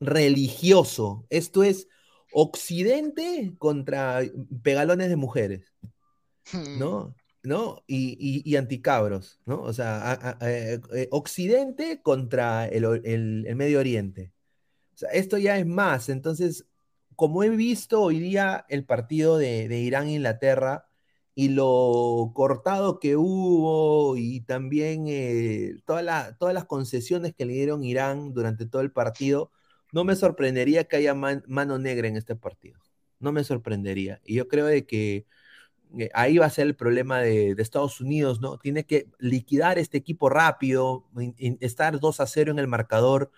[0.00, 1.86] religioso, esto es
[2.32, 4.22] Occidente contra
[4.64, 5.72] pegalones de mujeres,
[6.52, 6.78] Hmm.
[6.80, 7.14] ¿no?
[7.42, 7.84] ¿No?
[7.86, 9.62] Y, y- y anticabros, ¿no?
[9.62, 14.32] O sea, eh, eh, Occidente contra el, el- Medio Oriente.
[15.12, 16.08] Esto ya es más.
[16.08, 16.66] Entonces,
[17.16, 20.88] como he visto hoy día el partido de, de Irán-Inglaterra
[21.34, 27.84] y lo cortado que hubo y también eh, toda todas las concesiones que le dieron
[27.84, 29.52] Irán durante todo el partido,
[29.92, 32.80] no me sorprendería que haya man- mano negra en este partido.
[33.20, 34.20] No me sorprendería.
[34.24, 35.26] Y yo creo de que
[36.14, 38.58] ahí va a ser el problema de, Estados Unidos, ¿no?
[38.58, 41.04] Tiene que liquidar este equipo rápido,
[41.60, 43.30] estar 2 a 0 en el marcador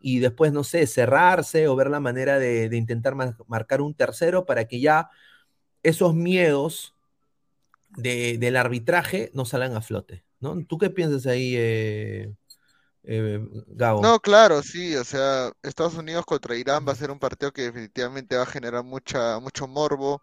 [0.00, 4.46] y después, no sé, cerrarse o ver la manera de, intentar mar- marcar un tercero
[4.46, 5.10] para que ya
[5.82, 6.94] esos miedos
[7.90, 10.64] de- del arbitraje no salgan a flote, ¿no?
[10.66, 12.34] ¿Tú qué piensas ahí, eh,
[13.08, 13.40] eh?
[13.96, 17.62] No, claro, sí, o sea, Estados Unidos contra Irán va a ser un partido que
[17.62, 20.22] definitivamente va a generar mucha, mucho morbo,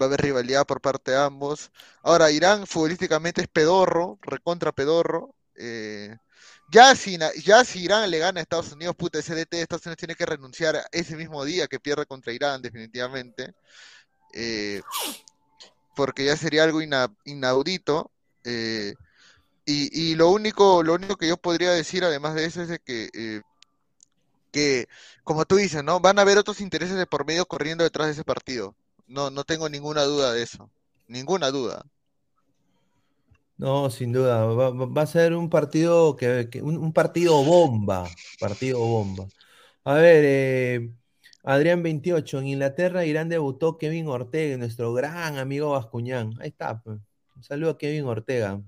[0.00, 1.72] va a haber rivalidad por parte de ambos.
[2.02, 5.34] Ahora, Irán futbolísticamente es pedorro, recontra pedorro.
[5.56, 6.16] eh,
[6.70, 10.14] ya si, ya si Irán le gana a Estados Unidos, puta, ese Estados Unidos tiene
[10.14, 13.54] que renunciar ese mismo día que pierde contra Irán, definitivamente.
[14.34, 14.82] eh,
[15.94, 18.12] porque ya sería algo ina- inaudito.
[18.44, 18.94] eh,
[19.66, 23.10] y, lo único, lo único que yo podría decir, además de eso, es de que,
[23.12, 23.42] eh,
[24.52, 24.86] que,
[25.24, 25.98] como tú dices, ¿no?
[26.00, 28.76] Van a haber otros intereses de por medio corriendo detrás de ese partido.
[29.08, 30.70] No, no tengo ninguna duda de eso.
[31.08, 31.84] Ninguna duda.
[33.58, 38.06] No, sin duda, va, a ser un partido que, un, partido bomba,
[38.38, 39.26] partido bomba.
[39.84, 40.90] A ver, eh,
[41.42, 46.34] Adrián 28, en Inglaterra, Irán debutó Kevin Ortega, nuestro gran amigo Bascuñán.
[46.40, 46.98] Ahí está, pues.
[47.36, 48.60] Un saludo a Kevin Ortega.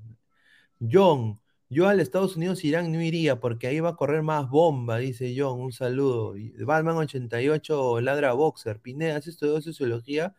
[0.81, 4.99] John, yo al Estados Unidos Irán no iría porque ahí va a correr más bomba,
[4.99, 5.61] dice John.
[5.61, 6.37] Un saludo.
[6.37, 8.81] Y Batman 88, ladra boxer.
[8.81, 10.35] Pineda, ¿has estudiado sociología?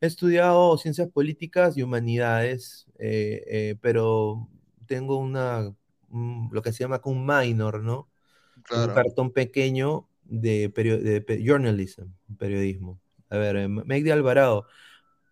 [0.00, 4.48] He estudiado ciencias políticas y humanidades, eh, eh, pero
[4.86, 5.74] tengo una,
[6.10, 8.08] un- lo que se llama un minor, ¿no?
[8.72, 12.04] Un cartón pequeño de, de pe- journalism,
[12.38, 13.00] periodismo.
[13.30, 14.66] A ver, eh, Megdi Alvarado,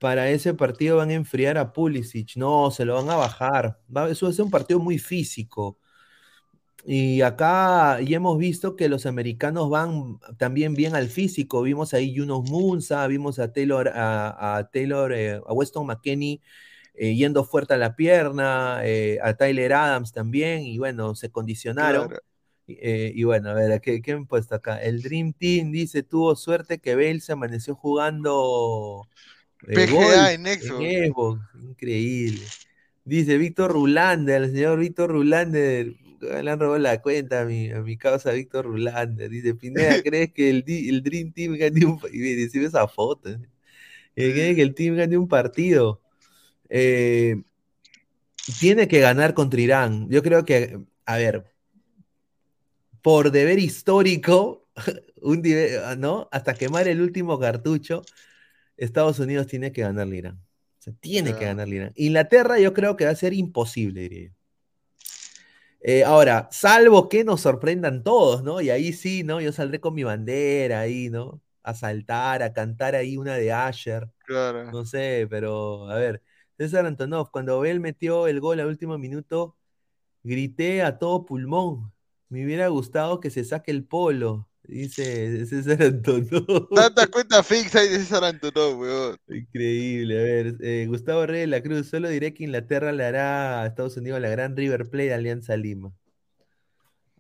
[0.01, 3.79] para ese partido van a enfriar a Pulisic, no, se lo van a bajar.
[3.95, 5.79] Va, eso va a ser un partido muy físico.
[6.85, 11.63] Y acá ya hemos visto que los americanos van también bien al físico.
[11.63, 16.41] Vimos ahí Yunus Munza, vimos a Taylor, a, a Taylor, eh, a Weston McKenney
[16.99, 22.09] eh, yendo fuerte a la pierna, eh, a Tyler Adams también, y bueno, se condicionaron.
[22.09, 22.23] Claro.
[22.69, 24.83] Eh, y bueno, a ver, ¿qué, qué han puesto acá?
[24.83, 29.07] El Dream Team dice, tuvo suerte que Bale se amaneció jugando
[29.67, 30.85] PGA en Xbox.
[30.85, 31.41] en Xbox.
[31.55, 32.43] Increíble.
[33.05, 37.81] Dice Víctor Rulander, el señor Víctor Rulander, le han robado la cuenta a mi, a
[37.81, 39.31] mi causa Víctor Rulander.
[39.31, 43.31] Dice, Pineda, ¿crees que el, el Dream Team gane un Y me recibe esa foto.
[43.31, 43.39] ¿eh?
[44.17, 46.01] Eh, ¿Crees que el team gane un partido?
[46.69, 47.43] Eh,
[48.59, 50.09] tiene que ganar contra Irán.
[50.09, 51.45] Yo creo que, a ver,
[53.03, 54.67] por deber histórico,
[55.21, 55.43] un
[55.99, 56.29] ¿no?
[56.33, 58.03] Hasta quemar el último cartucho,
[58.77, 60.37] Estados Unidos tiene que ganarle a Irán.
[60.79, 61.47] O sea, tiene que Ya.
[61.47, 61.93] ganarle a Irán.
[61.97, 64.35] Inglaterra yo creo que va a ser imposible, diría yo.
[65.81, 68.61] Eh, ahora, salvo que nos sorprendan todos, ¿no?
[68.61, 69.41] Y ahí sí, ¿no?
[69.41, 71.41] Yo saldré con mi bandera ahí, ¿no?
[71.63, 74.09] A saltar, a cantar ahí una de Asher.
[74.27, 74.71] Claro.
[74.73, 76.23] No sé, pero a ver,
[76.57, 79.57] César Antonov, cuando Bell metió el gol al último minuto,
[80.25, 81.93] grité a todo pulmón.
[82.29, 86.69] Me hubiera gustado que se saque el polo, dice César Antonov.
[86.75, 89.17] Tantas cuentas fix hay de César Antonov, weón.
[89.29, 93.63] Increíble, a ver, eh, Gustavo Reyes de la Cruz, solo diré que Inglaterra le hará
[93.63, 95.93] a Estados Unidos la gran River Plate de Alianza Lima.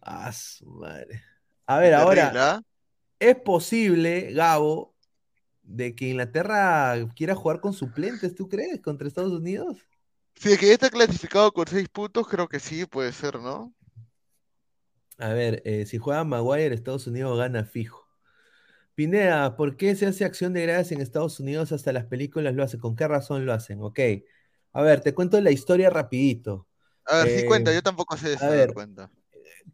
[0.02, 1.22] Ah, su madre.
[1.66, 2.62] A ver, ahora, ¿ah?
[3.18, 4.94] es posible, Gabo,
[5.62, 8.80] de que Inglaterra quiera jugar con suplentes, ¿tú crees?
[8.80, 9.78] Contra Estados Unidos.
[10.36, 13.74] Si es que ya está clasificado con seis puntos, creo que sí, puede ser, ¿no?
[15.18, 18.06] A ver, eh, si juega Maguire, Estados Unidos gana fijo.
[18.94, 22.62] Pineda, ¿por qué se hace acción de gracias en Estados Unidos hasta las películas lo
[22.64, 22.80] hacen?
[22.80, 23.82] ¿Con qué razón lo hacen?
[23.82, 24.00] Ok.
[24.72, 26.66] A ver, te cuento la historia rapidito.
[27.06, 28.74] A ver, sí Eh, cuenta, yo tampoco sé eso, a ver, ver.
[28.74, 29.10] cuenta.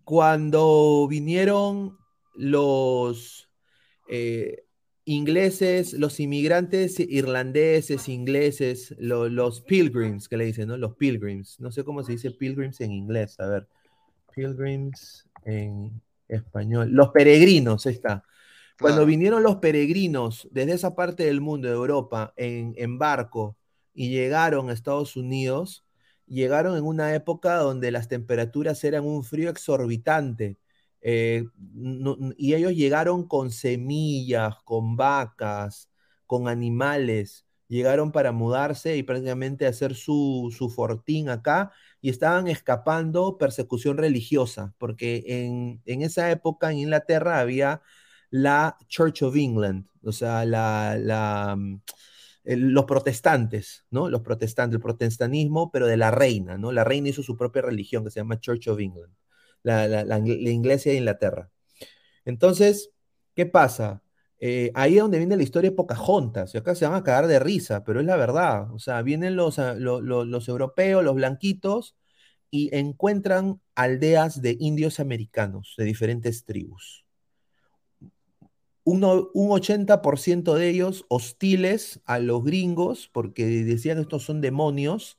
[0.04, 1.98] Cuando vinieron
[2.34, 3.48] los
[4.10, 4.64] eh,
[5.04, 10.76] ingleses, los inmigrantes irlandeses, ingleses, lo- los pilgrims, que le dicen, ¿no?
[10.76, 11.60] Los pilgrims.
[11.60, 13.38] No sé cómo se dice pilgrims en inglés.
[13.40, 13.68] A ver.
[14.34, 16.90] Pilgrims en español.
[16.92, 18.24] Los peregrinos, está.
[18.78, 23.56] Cuando vinieron los peregrinos desde esa parte del mundo, de Europa, en, en barco
[23.94, 25.84] y llegaron a Estados Unidos,
[26.26, 30.58] llegaron en una época donde las temperaturas eran un frío exorbitante.
[31.04, 35.90] eh, no- y ellos llegaron con semillas, con vacas,
[36.26, 41.72] con animales, llegaron para mudarse y prácticamente hacer su, su fortín acá
[42.02, 47.80] y estaban escapando persecución religiosa, porque en, en esa época en Inglaterra había
[48.30, 51.80] la Church of England, o sea, la, mm,
[52.44, 54.08] los protestantes, ¿no?
[54.10, 56.72] Los protestantes, el protestantismo, pero de la reina, ¿no?
[56.72, 59.14] La reina hizo su propia religión que se llama Church of England,
[59.62, 61.50] la, la, la, la iglesia de Inglaterra.
[62.24, 62.90] Entonces,
[63.34, 64.02] ¿qué pasa?
[64.44, 67.28] Eh, ahí es donde viene la historia de Pocahontas, y acá se van a cagar
[67.28, 71.04] de risa, pero es la verdad, o sea, vienen los, ah, lo- lo- los europeos,
[71.04, 71.96] los blanquitos,
[72.50, 77.04] y encuentran aldeas de indios americanos, de diferentes tribus
[78.84, 85.18] uno- un 80% de ellos hostiles a los gringos porque decían estos son demonios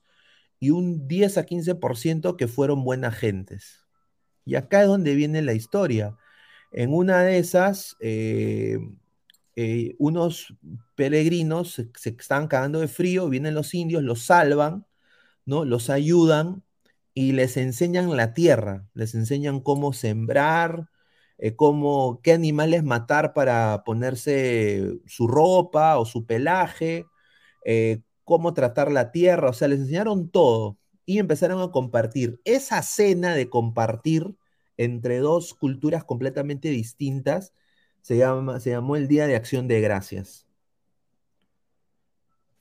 [0.59, 3.85] y un 10 a 15% que fueron buenas gentes.
[4.45, 6.17] Y acá es donde viene la historia.
[6.73, 8.79] En una de esas, eh,
[9.55, 10.55] eh, unos
[10.95, 14.85] peregrinos se, se estaban cagando de frío, vienen los indios, los salvan,
[15.45, 15.65] ¿no?
[15.65, 16.63] Los ayudan
[17.13, 20.89] y les enseñan la tierra, les enseñan cómo sembrar,
[21.37, 27.05] eh, cómo, qué animales matar para ponerse su ropa o su pelaje,
[27.65, 32.39] eh, cómo tratar la tierra, o sea, les enseñaron todo y empezaron a compartir.
[32.45, 34.35] Esa cena de compartir
[34.77, 37.53] entre dos culturas completamente distintas
[38.03, 40.45] se, llama, se llamó el Día de Acción de Gracias.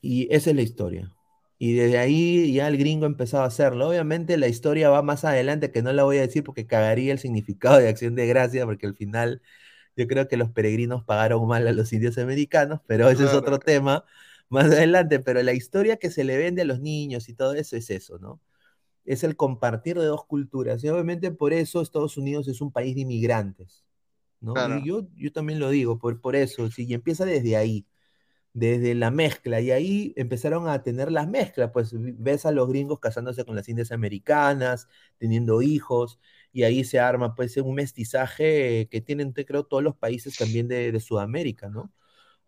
[0.01, 1.13] Y esa es la historia.
[1.57, 3.87] Y desde ahí ya el gringo empezaba a hacerlo.
[3.89, 7.19] Obviamente la historia va más adelante, que no la voy a decir porque cagaría el
[7.19, 9.41] significado de acción de gracia, porque al final
[9.95, 13.59] yo creo que los peregrinos pagaron mal a los indios americanos, pero ese es otro
[13.59, 14.05] tema
[14.49, 15.19] más adelante.
[15.19, 18.17] Pero la historia que se le vende a los niños y todo eso es eso,
[18.19, 18.41] ¿no?
[19.05, 20.83] Es el compartir de dos culturas.
[20.83, 23.85] Y obviamente por eso Estados Unidos es un país de inmigrantes,
[24.43, 24.53] ¿no?
[24.53, 24.77] Claro.
[24.77, 27.87] Y yo, yo también lo digo, por, por eso, sí, y empieza desde ahí
[28.53, 32.99] desde la mezcla, y ahí empezaron a tener las mezclas, pues ves a los gringos
[32.99, 34.87] casándose con las indias americanas,
[35.17, 36.19] teniendo hijos,
[36.51, 40.91] y ahí se arma pues un mestizaje que tienen, creo, todos los países también de,
[40.91, 41.91] de Sudamérica, ¿no?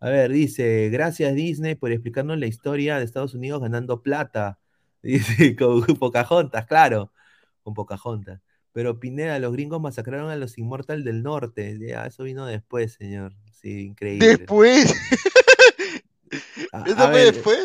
[0.00, 4.60] A ver, dice, gracias Disney por explicarnos la historia de Estados Unidos ganando plata,
[5.02, 7.12] dice, con Pocahontas, claro,
[7.62, 8.40] con Pocahontas.
[8.76, 13.32] Pero Pineda, los gringos masacraron a los Inmortal del Norte, ya, eso vino después, señor,
[13.50, 14.36] sí, increíble.
[14.36, 14.94] Después,
[16.74, 17.58] A- ¿eso a fue ver, después?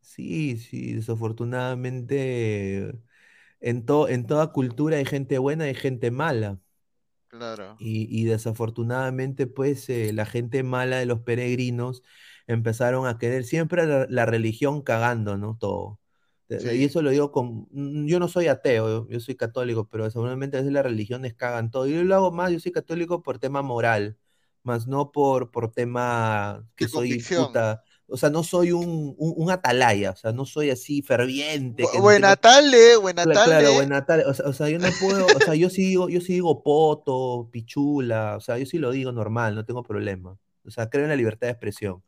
[0.00, 2.92] Sí, sí, desafortunadamente
[3.60, 6.58] en, to- en toda cultura hay gente buena y gente mala.
[7.28, 7.76] Claro.
[7.78, 12.02] Y, y desafortunadamente, pues, eh, la gente mala de los peregrinos
[12.48, 15.56] empezaron a querer siempre la, la religión cagando, ¿no?
[15.58, 16.00] Todo.
[16.58, 16.84] De- Y Sí.
[16.84, 17.68] eso lo digo con...
[17.70, 21.70] mm, Yo no soy ateo, yo, soy católico, pero desafortunadamente a veces las religiones cagan
[21.70, 21.86] todo.
[21.86, 24.18] Y yo lo hago más, yo soy católico por tema moral,
[24.62, 27.46] más no por, por tema que De soy convicción.
[27.46, 27.82] puta.
[28.12, 31.84] O sea, no soy un, un, un atalaya, o sea, no soy así ferviente.
[31.94, 33.46] no Buena tengo- tarde, buena Cla- tarde.
[33.60, 34.24] Claro, buena tarde.
[34.26, 36.62] O sea, o sea, yo no puedo, o sea, yo sí digo, yo sí digo
[36.64, 40.36] poto, pichula, o sea, yo sí lo digo normal, no tengo problema.
[40.64, 42.02] O sea, creo en la libertad de expresión,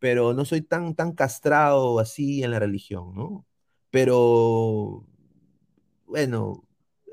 [0.00, 3.46] pero no soy tan, tan castrado así en la religión, ¿no?
[3.96, 5.06] Pero,
[6.06, 6.68] bueno,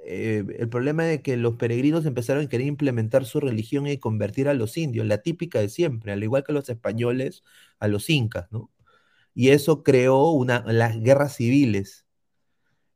[0.06, 4.50] eh, el problema es que los peregrinos empezaron a querer implementar su religión y convertir
[4.50, 7.44] a los indios, la típica de siempre, al igual que los españoles,
[7.80, 8.70] a los incas, ¿no?
[9.34, 12.06] Y eso creó una, las guerras civiles.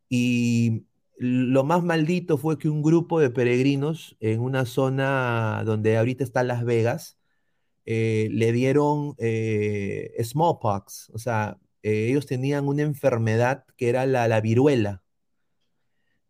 [0.10, 0.86] Y
[1.18, 6.44] lo más maldito fue que un grupo de peregrinos en una zona donde ahorita está
[6.44, 7.20] Las Vegas,
[7.86, 11.58] eh, le dieron eh, smallpox, o sea,
[11.88, 15.04] eh, ellos tenían una enfermedad que era la, la viruela.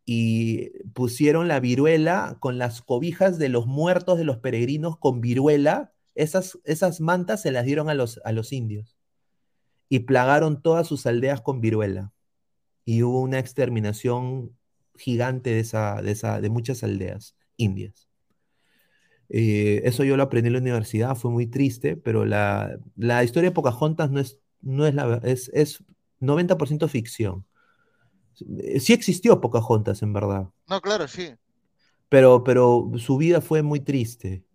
[0.06, 5.94] y pusieron la viruela con las cobijas de los muertos de los peregrinos con viruela.
[6.16, 8.98] Esas, esas mantas se las dieron a los, a los indios
[9.90, 12.14] y plagaron todas sus aldeas con viruela.
[12.86, 14.58] Y hubo una exterminación
[14.98, 18.10] gigante de, esa, de, esa, de muchas aldeas indias.
[19.30, 23.50] Eh, eso yo lo aprendí en la universidad, fue muy triste, pero la, la historia
[23.50, 25.84] de Pocahontas no es, no es, la, es, es
[26.20, 27.46] 90% ficción.
[28.60, 30.50] Eh, sí existió Pocahontas, en verdad.
[30.68, 31.34] No, claro, sí.
[32.10, 34.46] Pero, pero su vida fue muy triste,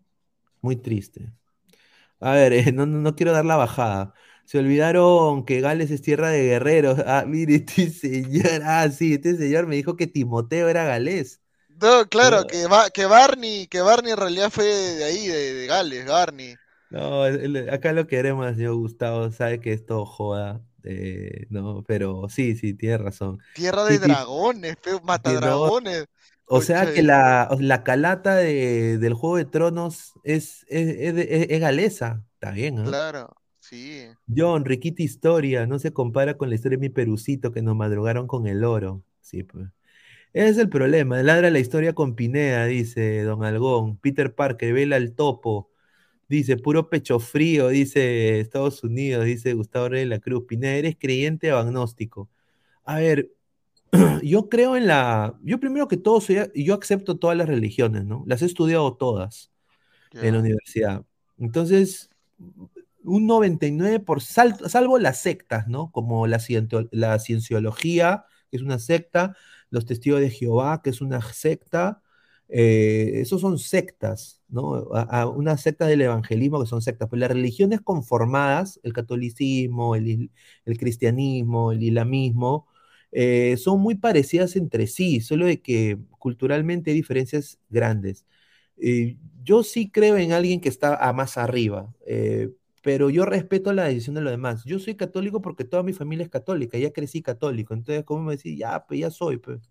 [0.60, 1.32] muy triste.
[2.20, 4.14] A ver, eh, no, no quiero dar la bajada.
[4.44, 6.98] Se olvidaron que Gales es tierra de guerreros.
[7.06, 11.40] Ah, mire, este señor, ah, sí, este señor me dijo que Timoteo era galés.
[11.80, 16.54] No, claro, que, que Barney, que Barney en realidad fue de ahí, de, Gales, Barney.
[16.92, 17.22] No,
[17.72, 20.60] acá lo queremos, señor Gustavo, sabe que es todo joda.
[20.84, 23.38] Eh, no, pero sí, sí, tiene razón.
[23.54, 26.04] Tierra de dragones, mata dragones.
[26.44, 31.16] O sea que la, la calata de, del Juego de Tronos es, es,
[31.48, 32.84] es, galesa, está bien, ¿no?
[32.84, 33.34] Claro.
[33.58, 34.08] Sí.
[34.28, 38.26] John, riquita historia, no se compara con la historia de mi perucito que nos madrugaron
[38.26, 39.02] con el oro.
[39.22, 39.68] Sí, pues.
[40.34, 41.22] Ese es el problema.
[41.22, 43.96] Ladra la historia con Pineda, dice Don Algón.
[43.96, 45.71] Peter Parker, vela al topo.
[46.32, 50.44] Dice, puro pecho frío, dice Estados Unidos, dice Gustavo Rey de la Cruz.
[50.48, 52.30] Pineda, ¿eres creyente o agnóstico?
[52.84, 53.32] A ver,
[54.22, 55.38] yo creo en la.
[55.42, 58.24] Yo primero que todo, soy, yo acepto todas las religiones, ¿no?
[58.26, 59.52] Las he estudiado todas
[60.14, 61.04] en la universidad.
[61.36, 62.08] Entonces,
[63.04, 65.92] un 99%, por, salvo las sectas, ¿no?
[65.92, 66.40] Como la,
[66.92, 69.36] la cienciología, que es una secta,
[69.68, 72.00] los testigos de Jehová, que es una secta,
[72.48, 74.84] eh, esos son sectas, ¿no?
[75.34, 80.30] una secta del evangelismo que son sectas, pero las religiones conformadas, el catolicismo, el,
[80.78, 82.68] cristianismo, el islamismo,
[83.12, 88.26] eh, son muy parecidas entre sí, solo de que culturalmente hay diferencias grandes.
[88.76, 91.92] Eh, yo sí creo en alguien que está a más arriba,
[92.82, 94.64] pero yo respeto la decisión de los demás.
[94.64, 98.36] Yo soy católico porque toda mi familia es católica, ya crecí católico, entonces, ¿cómo me
[98.36, 98.58] decís?
[98.58, 99.70] Ya, pues ya soy, pues.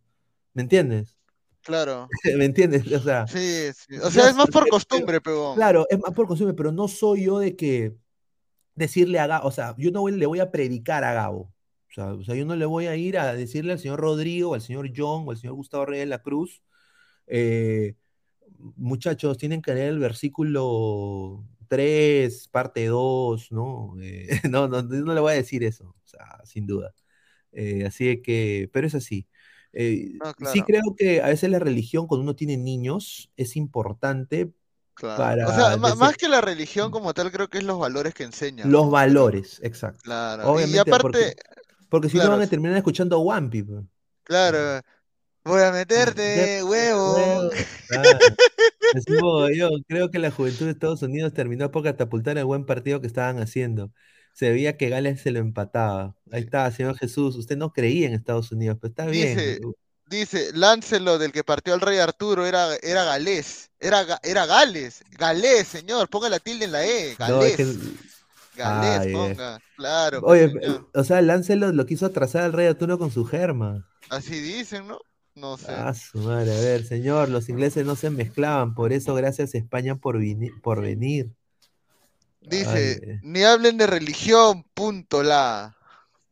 [0.54, 1.21] ¿Me entiendes?
[1.64, 2.08] Claro.
[2.38, 2.92] ¿Me entiendes?
[2.92, 3.98] O sea, sí, sí.
[3.98, 5.54] O sea, es más por costumbre, pero.
[5.56, 7.96] Claro, es más por costumbre, pero no soy yo de que
[8.76, 11.54] decirle a Gabo, o sea, yo no le voy a predicar a Gabo.
[11.90, 14.54] O sea, o sea, yo no le voy a ir a decirle al señor Rodrigo,
[14.54, 16.64] al señor John o al señor Gustavo Reyes de la Cruz,
[17.28, 17.96] eh,
[18.76, 23.96] muchachos, tienen que leer el versículo 3, parte 2, ¿no?
[24.02, 26.94] Eh, no, no, no le voy a decir eso, o sea, sin duda.
[27.52, 29.28] Eh, así que, pero es así.
[29.74, 30.14] Eh,
[30.52, 34.52] sí creo que a veces la religión, cuando uno tiene niños, es importante
[35.00, 35.48] para...
[35.48, 38.72] O sea, más que la religión como tal, creo que es los valores que enseñan.
[38.72, 40.02] Los valores, exacto.
[40.04, 40.60] Claro.
[40.60, 41.36] y aparte...
[41.90, 43.64] Porque, si no van a terminar escuchando Wampi.
[43.64, 43.84] Pues.
[44.24, 44.82] Claro.
[45.44, 47.50] Voy a meterte, huevo.
[49.54, 53.08] yo creo que la juventud de Estados Unidos terminó por catapultar el buen partido que
[53.08, 53.92] estaban haciendo.
[54.34, 56.16] Se veía que Gales se lo empataba.
[56.32, 57.36] Ahí está, señor Jesús.
[57.36, 59.62] Usted no creía en Estados Unidos, pero está bien.
[60.12, 63.70] Dice, Láncelo del que partió al rey Arturo era, era galés.
[63.80, 65.04] Era, era Gales.
[65.18, 66.10] Galés, señor.
[66.10, 67.16] Ponga la tilde en la E.
[67.18, 67.58] Galés.
[68.56, 69.60] Galés, ponga.
[69.78, 70.20] Claro.
[70.24, 70.52] Oye,
[70.94, 73.88] o sea, Láncelo lo quiso atrasar al rey Arturo con su germa.
[74.10, 75.00] Así dicen, ¿no?
[75.36, 75.72] No sé.
[75.72, 76.52] Ah, su madre.
[76.52, 80.18] A ver, señor, los ingleses no se mezclaban, por eso gracias a España por,
[80.62, 81.32] por venir.
[82.42, 85.76] Dice, ni hablen de religión, punto la.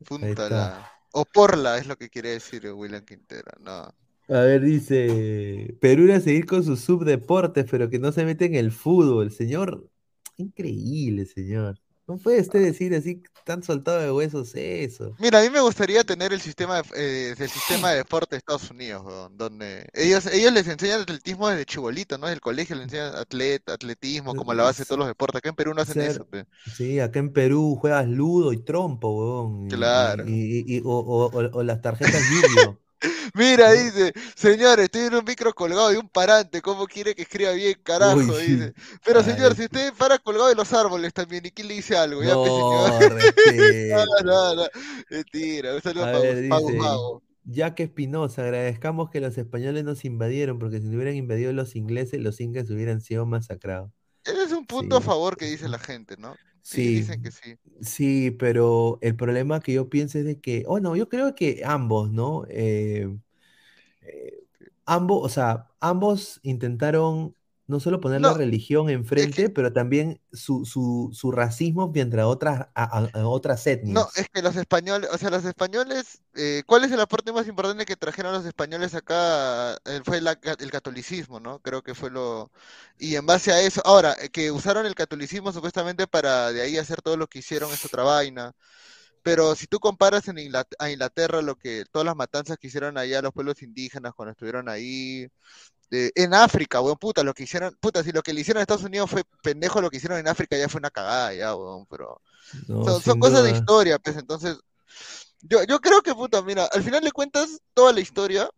[0.06, 0.92] Punto la.
[1.12, 3.94] O por la, es lo que quiere decir William Quintero, no.
[4.28, 8.46] A ver, dice, Perú irá a seguir con sus subdeportes, pero que no se mete
[8.46, 9.32] en el fútbol.
[9.32, 9.90] Señor,
[10.38, 11.80] increíble, señor.
[12.10, 15.16] No puede usted decir así tan soltado de huesos eso.
[15.20, 18.38] Mira, a mí me gustaría tener el sistema de, eh, el sistema de deporte de
[18.40, 22.26] Estados Unidos, donde ellos ellos les enseñan atletismo desde chibolito, ¿no?
[22.26, 25.38] Desde el colegio les enseñan atlet, atletismo como la base de todos los deportes.
[25.38, 26.28] Acá en Perú no hacen eso.
[26.76, 29.70] Sí, acá en Perú juegas ludo y trompo, weón.
[29.70, 30.24] Claro.
[30.28, 32.80] Y, o, las tarjetas video.
[33.34, 37.52] Mira, dice, señor, estoy en un micro colgado de un parante, ¿cómo quiere que escriba
[37.52, 38.20] bien, carajo?
[38.20, 38.74] dice.
[39.06, 42.22] Pero señor, si usted para colgado de los árboles también, ¿y quién le dice algo?
[42.24, 43.20] Ya, pues, señor.
[44.26, 44.64] no, no, no,
[45.10, 50.96] mentira, un saludo Ya que Espinosa, agradezcamos que los españoles nos invadieron, porque si no
[50.96, 53.92] hubieran invadido los ingleses, los incas hubieran sido masacrados.
[54.30, 56.40] Ese es un punto a favor que dice la gente, ¿no?
[56.62, 57.58] Sí, dicen que sí.
[57.82, 61.64] Sí, pero el problema que yo pienso es de que, oh no, yo creo que
[61.66, 62.46] ambos, ¿no?
[62.50, 63.10] Eh,
[64.02, 64.40] eh,
[64.86, 67.36] ambos, o sea, ambos intentaron
[67.70, 71.90] no solo poner la No, religión es enfrente, que, pero también su, su, su racismo
[71.94, 74.16] mientras otras, a, a- a otras no, etnias.
[74.16, 77.86] es que los españoles, o sea, los españoles, eh, ¿cuál es el aporte más importante
[77.86, 79.76] que trajeron los españoles acá?
[79.86, 81.60] Eh, fue la el catolicismo, ¿no?
[81.62, 82.52] Creo que fue lo...
[82.98, 86.78] Y en base a eso, ahora, eh, que usaron el catolicismo supuestamente para de ahí
[86.78, 88.54] hacer todo lo que hicieron, es otra vaina.
[89.24, 92.98] Pero si tú comparas en Ingla- a Inglaterra lo que, todas las matanzas que hicieron
[92.98, 95.28] allá los pueblos indígenas cuando estuvieron ahí,
[95.92, 98.84] en África, weón, puta, lo que hicieron, puta, si lo que le hicieron a Estados
[98.84, 102.22] Unidos fue pendejo, lo que hicieron en África ya fue una cagada, ya, weón, pero
[102.68, 104.58] No, son, cosas de historia, pues, entonces,
[105.42, 108.50] yo, yo creo que, puta, mira, al final de cuentas, toda la historia,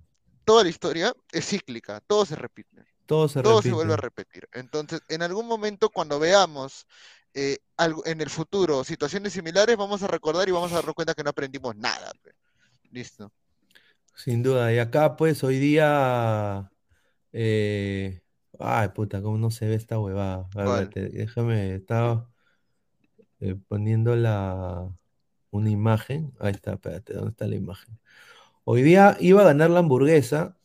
[0.46, 4.48] toda la historia es cíclica, todo se repite, Todo se todo se vuelve a repetir.
[4.52, 6.86] Entonces, en algún momento, cuando veamos
[7.34, 11.14] eh, algo, en el futuro situaciones similares, vamos a recordar y vamos a darnos cuenta
[11.14, 12.32] que no aprendimos nada, pe.
[12.92, 13.32] Listo.
[14.16, 14.74] Sin duda.
[14.74, 16.70] Y acá, pues, hoy día.
[17.34, 18.22] Eh,
[18.60, 20.50] Ay, puta, cómo no se ve esta huevada.
[20.56, 20.86] A ver, ¿Cuál?
[20.86, 21.76] espérate, déjame.
[21.76, 22.30] Estaba
[23.40, 24.90] eh, poniendo la
[25.52, 26.34] una imagen.
[26.40, 28.00] Ahí está, espérate, ¿dónde está la imagen?
[28.66, 30.58] Hoy día iba a ganar la hamburguesa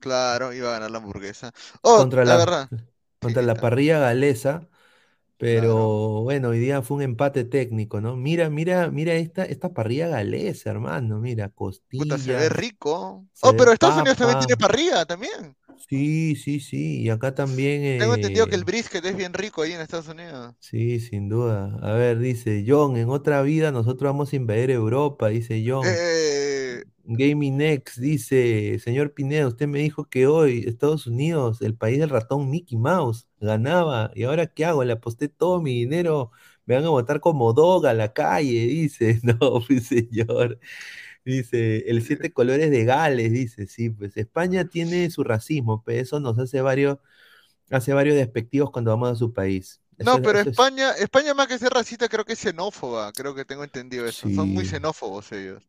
[0.00, 1.52] Claro, iba a ganar la hamburguesa.
[1.82, 2.70] Oh, contra la la, verdad,
[3.20, 4.68] contra la parrilla galesa.
[5.48, 5.92] claro.
[5.92, 8.16] Pero bueno, hoy día fue un empate técnico, ¿no?
[8.16, 11.20] Mira, mira, mira esta, esta parrilla galesa, hermano.
[11.20, 11.50] Mira,
[11.96, 13.26] Puta, se ve rico.
[13.32, 14.58] se Oh, ve pero Estados Unidos también tiene papa.
[14.58, 15.56] parrilla, también.
[15.76, 17.02] Sí, sí, sí.
[17.02, 20.08] Y acá también, Tengo entendido que el eh, brisket es bien rico ahí en Estados
[20.08, 20.54] Unidos.
[20.58, 21.78] sí, sin duda.
[21.82, 25.84] A ver, dice John, en otra vida nosotros vamos a invadir Europa, dice John.
[25.86, 31.98] Eh, Gaming Next dice, señor Pineda, usted me dijo que hoy Estados Unidos, el país
[31.98, 34.12] del ratón Mickey Mouse, ganaba.
[34.14, 34.84] ¿Y ahora qué hago?
[34.84, 36.30] Le aposté todo mi dinero.
[36.64, 39.20] Me van a botar como dog a la calle, dice.
[39.24, 40.60] No, pues señor.
[41.24, 46.18] Dice, el siete colores de Gales, dice, sí, pues España tiene su racismo, pero eso
[46.20, 46.98] nos hace varios,
[47.70, 49.80] hace varios despectivos cuando vamos a su país.
[49.98, 53.12] Eso no, es, pero es, España, España más que ser racista, creo que es xenófoba.
[53.12, 54.28] Creo que tengo entendido eso.
[54.30, 55.62] Son muy xenófobos ellos.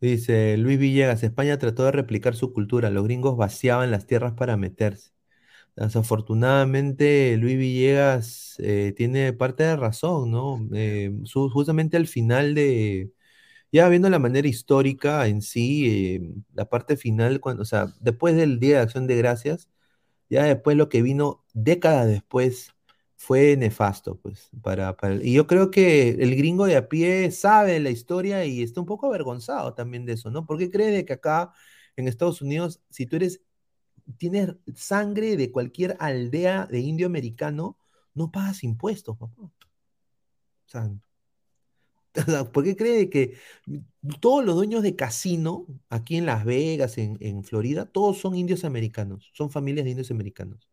[0.00, 4.56] Dice Luis Villegas, España trató de replicar su cultura, los gringos vaciaban las tierras para
[4.56, 5.12] meterse.
[5.76, 10.60] Desafortunadamente, Luis Villegas eh, tiene parte de razón, ¿no?
[10.74, 13.12] Eh, su- justamente al final de,
[13.72, 18.36] ya viendo la manera histórica en sí, eh, la parte final, cuando, o sea, después
[18.36, 19.68] del Día de Acción de Gracias,
[20.30, 22.72] ya después lo que vino décadas después
[23.16, 27.80] fue nefasto, pues, para, para- y yo creo que el gringo de a pie sabe
[27.80, 30.46] la historia y está un poco avergonzado también de eso, ¿no?
[30.46, 31.52] ¿Por qué cree de que acá
[31.96, 33.42] en Estados Unidos, si tú eres
[34.18, 37.78] tienes sangre de cualquier aldea de indio americano,
[38.14, 39.42] no pagas impuestos, papá.
[39.42, 39.52] O
[40.66, 40.90] sea,
[42.52, 43.36] ¿por qué cree que
[44.20, 48.64] todos los dueños de casino aquí en Las Vegas, en, en Florida, todos son indios
[48.64, 50.68] americanos, son familias de indios americanos?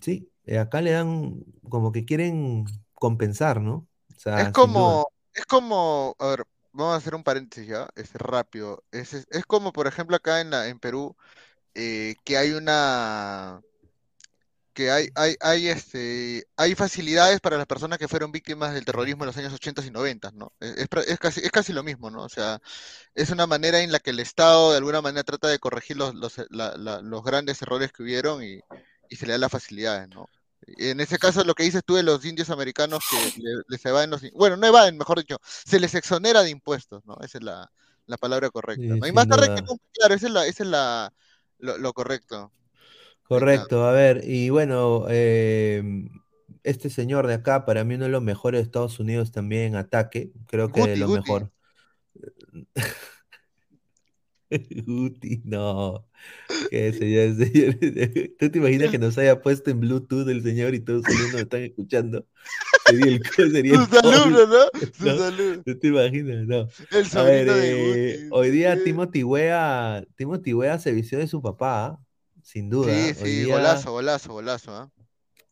[0.00, 2.64] Sí, eh, acá le dan como que quieren
[2.94, 3.88] compensar, ¿no?
[4.08, 8.18] O Es sea, como, es como, a ver, vamos a hacer un paréntesis ya, este
[8.18, 8.84] rápido.
[8.90, 11.16] Es, es, es como, por ejemplo, acá en la, en Perú,
[11.74, 13.62] eh, que hay una,
[14.72, 19.24] que hay, hay, hay, este, hay facilidades para las personas que fueron víctimas del terrorismo
[19.24, 20.52] en los años 80 y 90, ¿no?
[20.60, 22.22] Es, es casi, es casi lo mismo, ¿no?
[22.24, 22.60] O sea,
[23.14, 26.14] es una manera en la que el Estado de alguna manera trata de corregir los,
[26.14, 28.60] los, la- la- los grandes errores que hubieron y,
[29.08, 30.30] y se le da las facilidades, ¿no?
[30.66, 34.10] En ese caso, lo que dices tú de los indios americanos que le- les evaden
[34.10, 37.16] los, bueno, no evaden, mejor dicho, se les exonera de impuestos, ¿no?
[37.22, 37.70] Esa es la,
[38.06, 39.06] la palabra correcta, ¿no?
[39.06, 39.62] Y más tarde que
[39.94, 41.12] claro, esa es la, esa es la,
[41.58, 42.52] lo, lo correcto.
[43.30, 45.82] Correcto, a ver, y bueno, eh,
[46.64, 49.76] este señor de acá, para mí uno de los mejores de Estados Unidos también en
[49.76, 51.20] ataque, creo que de Guti, lo Guti.
[51.20, 51.52] mejor.
[54.84, 56.06] Guti, no,
[56.70, 57.76] que señor, señor,
[58.38, 61.42] ¿tú te imaginas que nos haya puesto en Bluetooth el señor y todos saliendo nos
[61.42, 62.26] están escuchando?
[62.86, 63.22] Sería el,
[63.52, 64.80] sería el Sus alumnos, colmo, ¿no?
[64.92, 65.24] Sus ¿no?
[65.24, 65.64] alumnos.
[65.64, 66.46] ¿Tú te imaginas?
[66.48, 66.68] No.
[66.90, 68.28] El A ver, eh, de Guti.
[68.30, 72.00] hoy día Timothy Weah, Timothy Weah se vistió de su papá.
[72.52, 73.12] Sin duda.
[73.12, 74.92] sí, sí, día golazo, golazo, golazo,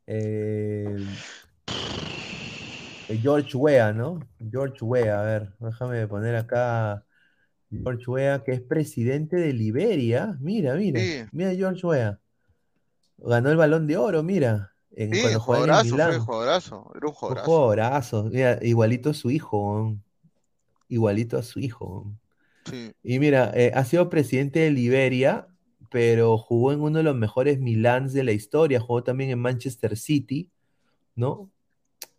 [0.07, 1.19] eh,
[3.23, 4.21] George Weah, ¿no?
[4.51, 7.05] George Weah, a ver, déjame poner acá
[7.71, 10.37] George Weah, que es presidente de Liberia.
[10.41, 12.21] Mira, mira, Sí, mira George Weah.
[13.19, 16.15] Ganó el Balón de Oro, mira, en, sí, cuando jugaba en fue Milán.
[16.19, 17.37] jugadorazo, era un Un jugadorazo.
[17.37, 20.03] jugadorazo, mira, igualito a su hijo, ¿no?
[20.89, 22.05] igualito a su hijo.
[22.07, 22.21] ¿no?
[22.65, 25.49] Sí, Y mira, eh, ha sido presidente de Liberia,
[25.91, 28.81] pero jugó en uno de los mejores Milans de la historia.
[28.81, 30.51] Jugó también en Manchester City,
[31.15, 31.51] ¿no?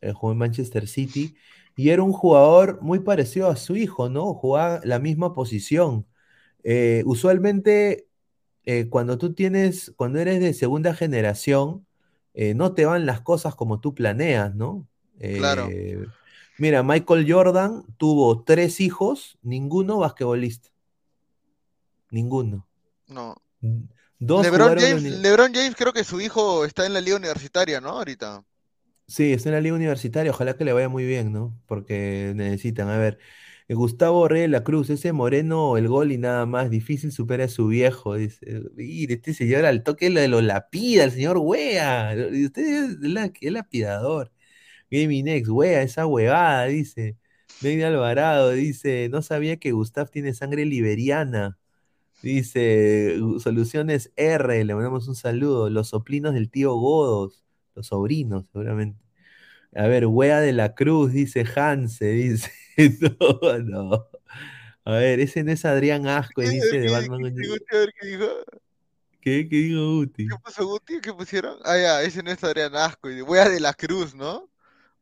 [0.01, 1.35] Eh, jugó en Manchester City.
[1.75, 4.33] Y era un jugador muy parecido a su hijo, ¿no?
[4.33, 6.05] Jugaba la misma posición.
[6.63, 8.07] Eh, usualmente
[8.65, 11.85] eh, cuando tú tienes, cuando eres de segunda generación,
[12.33, 14.87] eh, no te van las cosas como tú planeas, ¿no?
[15.19, 15.69] Claro.
[16.57, 20.69] Mira, Michael Jordan tuvo tres hijos, ninguno basquetbolista.
[22.11, 22.67] Ninguno.
[23.07, 23.35] No.
[24.19, 27.89] Dos LeBron en James, LeBron creo que su hijo está en la liga universitaria, ¿no?
[27.89, 28.43] Ahorita.
[29.07, 31.59] Sí, está en la liga universitaria, ojalá que le vaya muy bien, ¿no?
[31.65, 33.17] Porque necesitan, a ver,
[33.67, 37.49] Gustavo Rey de la Cruz, ese moreno, el gol y nada más, difícil supera a
[37.49, 38.63] su viejo, dice.
[38.75, 42.13] Mire, este señor al toque lo, lo lapida, el señor Wea,
[42.45, 44.31] usted es, la- es lapidador.
[44.91, 47.17] Gaming Next, Wea, esa huevada, dice.
[47.61, 51.58] Megdy Alvarado dice, no sabía que Gustav tiene sangre liberiana.
[52.21, 55.69] Dice, Soluciones R, le mandamos un saludo.
[55.69, 57.43] Los soplinos del tío Godos,
[57.75, 58.99] los sobrinos, seguramente.
[59.75, 62.51] A ver, Wea de la Cruz, dice Hanse, dice.
[63.19, 64.07] No, no.
[64.85, 67.35] A ver, ese no es Adrián Asco, ¿Qué, dice de qué- Batman.
[67.35, 67.75] qué-?
[67.75, 68.25] A ver, ¿qué dijo?
[69.21, 70.27] ¿Qué, qué digo, Guti?
[70.27, 71.01] ¿Qué puso Guti?
[71.01, 71.57] ¿Qué pusieron?
[71.65, 73.09] Ah, ya, ese no es Adrián Asco.
[73.09, 74.49] Y Wea de la Cruz, ¿no?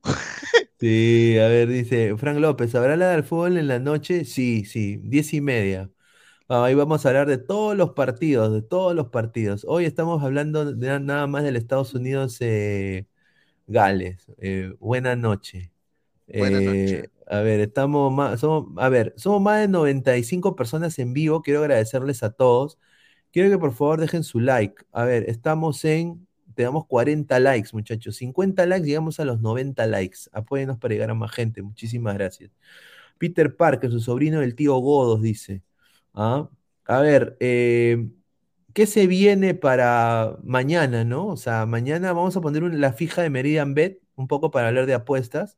[0.80, 4.26] Sí, a ver, dice Frank López, ¿habrá la del fútbol en la noche?
[4.26, 5.89] Sí, sí, diez y media.
[6.50, 9.66] Ah, ahí vamos a hablar de todos los partidos, de todos los partidos.
[9.68, 13.06] Hoy estamos hablando de nada más del Estados Unidos eh,
[13.68, 14.26] Gales.
[14.38, 15.74] Eh, buena noche.
[16.26, 17.00] Buena noche.
[17.00, 21.41] Eh, a ver, estamos más, somos, a ver, somos más de 95 personas en vivo.
[21.41, 22.80] Quiero agradecerles a todos.
[23.34, 24.86] Quiero que por favor dejen su like.
[24.93, 28.16] A ver, estamos en, tenemos 40 likes, muchachos.
[28.16, 30.20] 50 likes, llegamos a los 90 likes.
[30.32, 31.62] Apóyenos para llegar a más gente.
[31.62, 32.52] Muchísimas gracias.
[33.18, 35.62] Peter Parker, su sobrino del tío Godos, dice.
[36.20, 36.49] ¿Ah?
[36.86, 38.09] A ver, eh,
[38.74, 41.28] ¿qué se viene para mañana, no?
[41.28, 44.70] O sea, mañana vamos a poner un- la fija de Meridian Bet, un poco para
[44.70, 45.57] hablar de apuestas.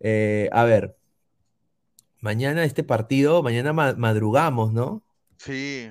[0.00, 0.96] Eh, a ver,
[2.20, 5.02] mañana este partido, mañana ma- madrugamos, ¿no?
[5.38, 5.90] Sí.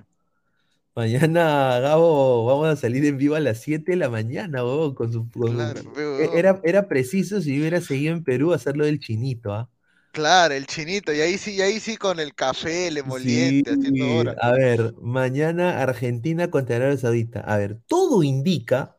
[0.96, 5.12] Mañana, Gabo, vamos a salir en vivo a las 7 de la mañana, huevón, con
[5.14, 6.38] su, con- Claro, e- huevón.
[6.38, 9.70] era, era preciso si yo hubiera seguido en Perú hacerlo del chinito, ¿ah?
[10.12, 11.14] Claro, el chinito.
[11.14, 14.38] Y ahí sí, y ahí sí con el café, el Sí, emoliente, haciendo hora.
[14.42, 17.42] a ver, mañana Argentina contra Arabia Saudita.
[17.42, 18.96] A ver, todo indica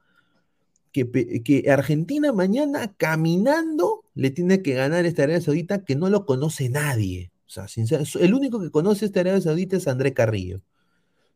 [0.92, 1.10] que,
[1.44, 6.68] que Argentina mañana caminando le tiene que ganar esta Arabia Saudita que no lo conoce
[6.70, 7.32] nadie.
[7.46, 7.66] O sea,
[8.20, 10.62] el único que conoce esta Arabia Saudita es André Carrillo.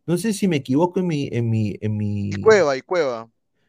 [0.06, 3.28] No sé si me equivoco en mi, en mi, en mi, Y Cueva, y Cueva.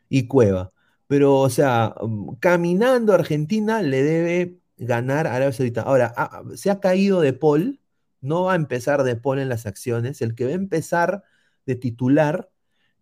[0.09, 0.71] y Cueva.
[1.07, 5.81] Pero, o sea, um, caminando Argentina le debe ganar Arabia Saudita.
[5.81, 7.79] Ahora, ah, se ha caído de Paul,
[8.21, 10.21] no va a empezar de Paul en las acciones.
[10.21, 11.23] El que va a empezar
[11.65, 12.49] de titular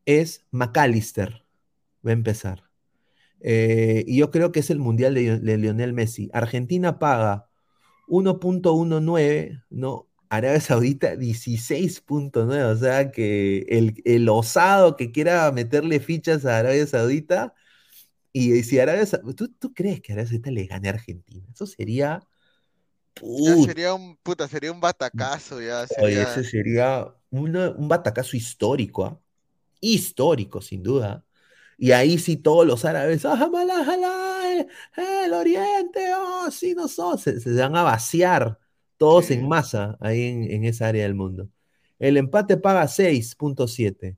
[0.06, 1.44] es McAllister.
[2.06, 2.64] Va a empezar.
[3.42, 6.30] Eh, y yo creo que es el mundial de, Lionel Messi.
[6.34, 7.50] Argentina paga
[8.08, 10.08] 1.19, ¿no?
[10.30, 17.54] Arabia Saudita 16.9, o sea que el osado que quiera meterle fichas a Arabia Saudita,
[18.60, 19.06] y si Arabia
[19.36, 21.46] ¿tú, tú crees que Arabia Saudita le gane a Argentina?
[21.54, 22.28] Eso sería...
[23.44, 26.24] Ya Puta, sería un, puta, sería un batacazo, ya oye, sería.
[26.24, 29.20] ese sería una- un batacazo histórico, ¿ah?
[29.82, 31.26] Histórico, sin duda.
[31.78, 33.50] Y ahí sí todos los árabes, ¡ah,
[34.46, 34.68] eh,
[35.26, 38.60] el Oriente, oh, sí, no son, se, se van a vaciar
[38.98, 39.34] todos Sí.
[39.34, 41.50] en masa ahí en, en esa área del mundo.
[42.00, 44.18] El empate paga 6.7.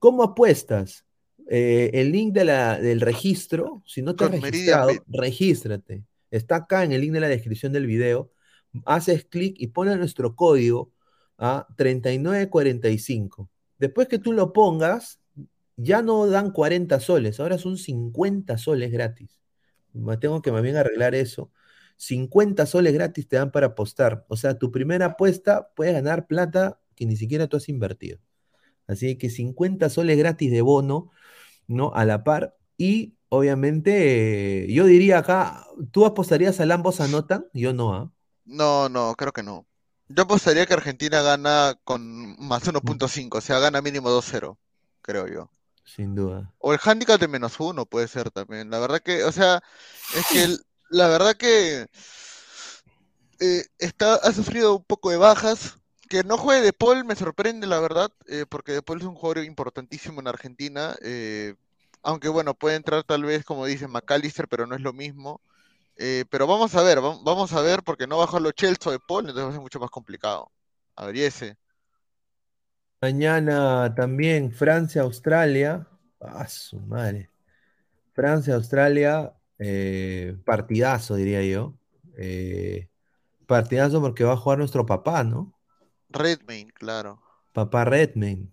[0.00, 1.05] ¿Cómo apuestas?
[1.48, 6.04] Eh, el link de la- del registro, si no te has registrado, regístrate.
[6.30, 8.32] Está acá en el link de la descripción del video.
[8.84, 10.92] Haces clic y pones nuestro código
[11.38, 13.48] a 3945.
[13.78, 15.20] Después que tú lo pongas,
[15.76, 19.38] ya no dan 40 soles, ahora son 50 soles gratis.
[19.92, 21.50] Me tengo que más bien arreglar eso.
[21.96, 24.24] 50 soles gratis te dan para apostar.
[24.28, 28.18] O sea, tu primera apuesta puedes ganar plata que ni siquiera tú has invertido.
[28.86, 31.10] Así que 50 soles gratis de bono,
[31.66, 31.92] ¿no?
[31.94, 32.56] A la par.
[32.76, 37.46] Y obviamente, eh, yo diría acá, ¿tú apostarías al ambos anotan?
[37.52, 38.12] Yo no, ¿ah?
[38.44, 39.66] No, no, creo que no.
[40.08, 44.58] Yo apostaría que Argentina gana con más 1.5, o sea, gana mínimo 2-0,
[45.02, 45.50] creo yo.
[45.84, 46.52] Sin duda.
[46.58, 48.70] O el handicap de menos uno puede ser también.
[48.70, 49.60] La verdad que, o sea,
[50.12, 50.60] es que el-
[50.90, 51.86] la verdad que
[53.40, 55.78] eh, está, ha sufrido un poco de bajas.
[56.08, 59.14] Que no juegue De Paul me sorprende, la verdad, eh, porque De Paul es un
[59.16, 60.94] jugador importantísimo en Argentina.
[61.02, 61.54] eh,
[62.02, 65.40] aunque bueno, puede entrar tal vez, como dice McAllister, pero no es lo mismo.
[65.96, 69.00] Eh, pero vamos a ver, vam- vamos a ver, porque no bajó los Chelsea De
[69.00, 70.50] Paul, entonces va a ser mucho más complicado.
[70.96, 71.10] A.
[73.00, 75.86] Mañana también Francia, Australia.
[76.20, 77.30] Ah, su madre.
[78.14, 79.34] Francia, Australia,
[80.44, 81.74] partidazo, diría yo.
[83.48, 85.55] Partidazo porque va a jugar nuestro papá, ¿no?
[86.18, 87.20] Redmayne, claro.
[87.52, 88.48] Papá Redmayne.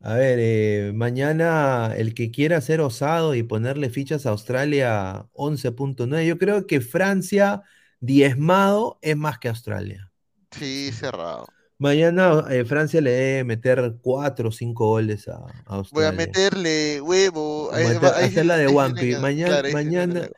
[0.00, 6.24] A ver, eh, mañana el que quiera ser osado y ponerle fichas a Australia 11.9,
[6.26, 7.62] yo creo que Francia
[8.00, 10.10] diezmado es más que Australia.
[10.52, 11.46] Sí, cerrado.
[11.80, 16.08] Mañana eh, Francia le debe meter 4 o 5 goles a, a Voy Australia.
[16.08, 17.70] a meterle huevo.
[17.72, 19.14] ahí- Meter- ahí hacer la de Wampi.
[19.16, 20.28] Mañana, claro, mañana,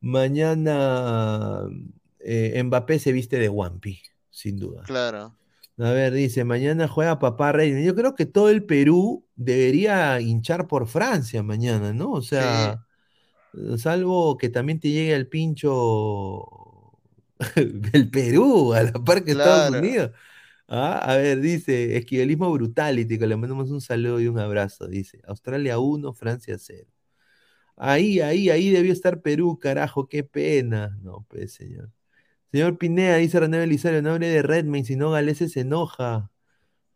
[0.00, 1.62] mañana
[2.20, 4.00] eh, Mbappé se viste de Wampi,
[4.30, 4.82] sin duda.
[4.84, 5.34] Claro.
[5.78, 7.84] A ver, dice, mañana juega Papá Rey.
[7.84, 12.12] Yo creo que todo el Perú debería hinchar por Francia mañana, ¿no?
[12.12, 12.86] O sea,
[13.76, 16.46] salvo que también te llegue el pincho
[17.56, 19.76] del Perú, a la par que Estados.
[19.76, 20.12] Unidos.
[20.68, 25.20] Ah, a ver, dice, esquivelismo brutality, que le mandamos un saludo y un abrazo, dice.
[25.26, 26.88] Australia 1, Francia 0.
[27.76, 30.98] Ahí, ahí, ahí debió estar Perú, carajo, qué pena.
[31.02, 31.90] No, pues, señor.
[32.52, 36.30] Señor Pineda, dice René Belisario, no hable de Redmayne, si no Galese se enoja.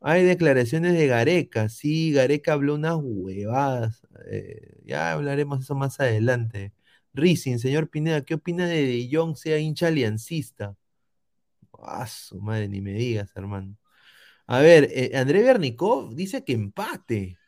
[0.00, 4.02] Hay declaraciones de Gareca, sí, Gareca habló unas huevadas.
[4.30, 6.72] eh, ya hablaremos eso más adelante.
[7.14, 10.76] Rising, señor Pineda, ¿qué opina de De Jong sea hincha aliancista?
[11.82, 13.76] Ah, su madre, ni me digas, hermano.
[14.46, 17.38] A ver, eh, André Bernikov dice que empate.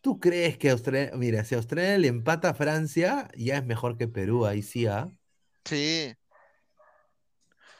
[0.00, 4.08] ¿Tú crees que Australia, mira, si Australia le empata a Francia, ya es mejor que
[4.08, 5.12] Perú, ahí sí, ¿ah?
[5.64, 6.14] Sí.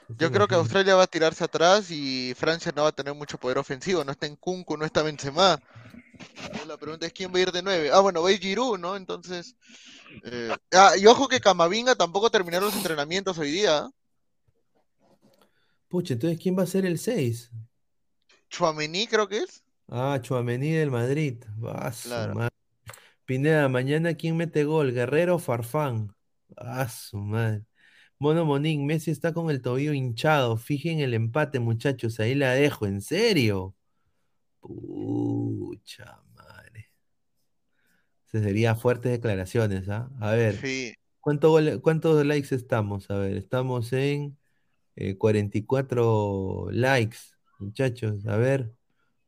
[0.07, 0.55] ¿Tú te Yo creo que?
[0.55, 4.03] Australia va a tirarse atrás y Francia no va a tener mucho poder ofensivo.
[4.03, 5.59] No está en Kunku, no está Benzema.
[6.67, 7.89] La pregunta es quién va a ir de nueve.
[7.91, 8.95] Ah, bueno, va a ir Giroud, ¿no?
[8.95, 9.55] Entonces.
[10.23, 13.79] eh, Ah, y ojo que Camavinga tampoco terminaron los entrenamientos hoy día.
[13.79, 13.89] ¿ah?
[15.89, 17.51] Pucha, entonces, ¿quién va a ser el 6?
[18.49, 19.63] Chouameni creo que es.
[19.89, 21.43] Ah, Tchouaméni del Madrid.
[21.67, 22.35] Ah, su Claro.
[22.35, 22.55] madre.
[23.25, 24.91] Pineda, mañana ¿quién mete gol?
[24.91, 26.13] ¿Guerrero o Farfán?
[26.57, 27.65] Ah, su madre.
[28.23, 30.55] Mono Monín, Messi está con el tobillo hinchado.
[30.55, 32.21] Fijen el empate, muchachos.
[32.21, 32.85] Ahí la dejo.
[32.85, 33.75] ¿En serio?
[34.61, 36.89] Pucha madre.
[38.27, 40.09] Se sería fuertes declaraciones, ¿ah?
[40.21, 40.93] A ver, Sí.
[41.19, 43.09] ¿cuánto ¿cuántos likes estamos?
[43.11, 44.37] A ver, estamos en
[44.95, 47.17] eh, 44 likes,
[47.59, 48.25] muchachos.
[48.25, 48.71] A ver,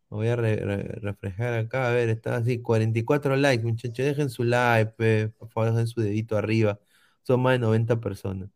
[0.09, 1.89] me voy a re- re- refrescar acá.
[1.89, 4.05] A ver, está así, 44 likes, muchachos.
[4.05, 6.80] Dejen su like, pe, por favor, dejen su dedito arriba.
[7.23, 8.55] Son más de 90 personas.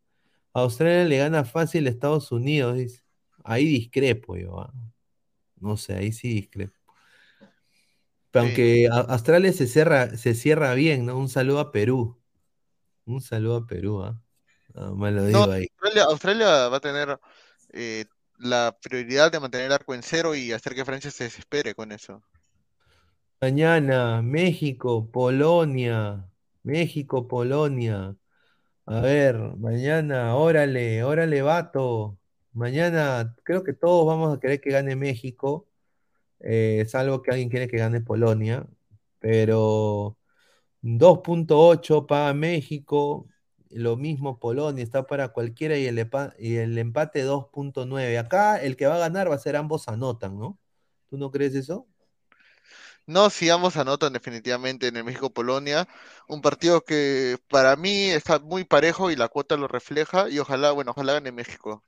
[0.54, 3.02] Australia le gana fácil a Estados Unidos, dice.
[3.44, 4.74] Ahí discrepo yo, ¿ah?
[5.58, 6.80] No sé, ahí sí discrepo.
[8.32, 8.44] Pero Sí.
[8.44, 11.18] aunque Australia se cierra, se cierra bien, ¿no?
[11.18, 12.22] Un saludo a Perú.
[13.06, 14.22] Un saludo a Perú, ¿ah?
[14.76, 15.68] Nada más lo No, digo ahí.
[15.82, 17.20] Australia, Australia va a tener
[17.74, 18.06] eh,
[18.38, 21.92] la prioridad de mantener el arco en cero y hacer que Francia se desespere con
[21.92, 22.24] eso.
[23.42, 26.30] Mañana, México, Polonia.
[26.64, 28.16] México, Polonia.
[28.90, 32.18] A ver, mañana, órale, órale, vato.
[32.54, 35.68] Mañana creo que todos vamos a querer que gane México,
[36.42, 38.68] eh, salvo que alguien quiere que gane Polonia,
[39.20, 40.18] pero
[40.82, 43.28] 2.8 para México,
[43.72, 46.10] lo mismo Polonia, está para cualquiera y el,
[46.40, 48.20] y el empate 2.9.
[48.20, 50.60] Acá el que va a ganar va a ser ambos anotan, ¿no?
[51.10, 51.89] ¿Tú no crees eso?
[53.10, 55.88] No, si ambos anotan definitivamente en el México-Polonia,
[56.28, 60.72] un partido que para mí está muy parejo y la cuota lo refleja y ojalá,
[60.72, 61.84] bueno, ojalá gane México.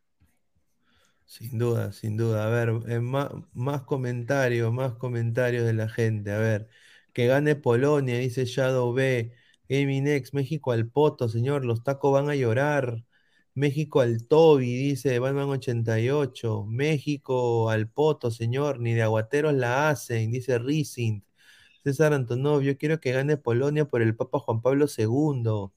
[1.26, 2.46] Sin duda, sin duda.
[2.46, 6.32] A ver, eh, más, comentarios, más comentarios de la gente.
[6.34, 6.70] A ver,
[7.14, 9.34] que gane Polonia, dice Shadow B.
[9.70, 13.06] Gaming X, México al poto, señor, los tacos van a llorar.
[13.54, 16.66] México al Toby, dice Batman 88.
[16.68, 21.22] México al poto, señor, ni de aguateros la hacen, dice Rising.
[21.84, 25.72] César Antonov, yo quiero que gane Polonia por el Papa Juan Pablo II.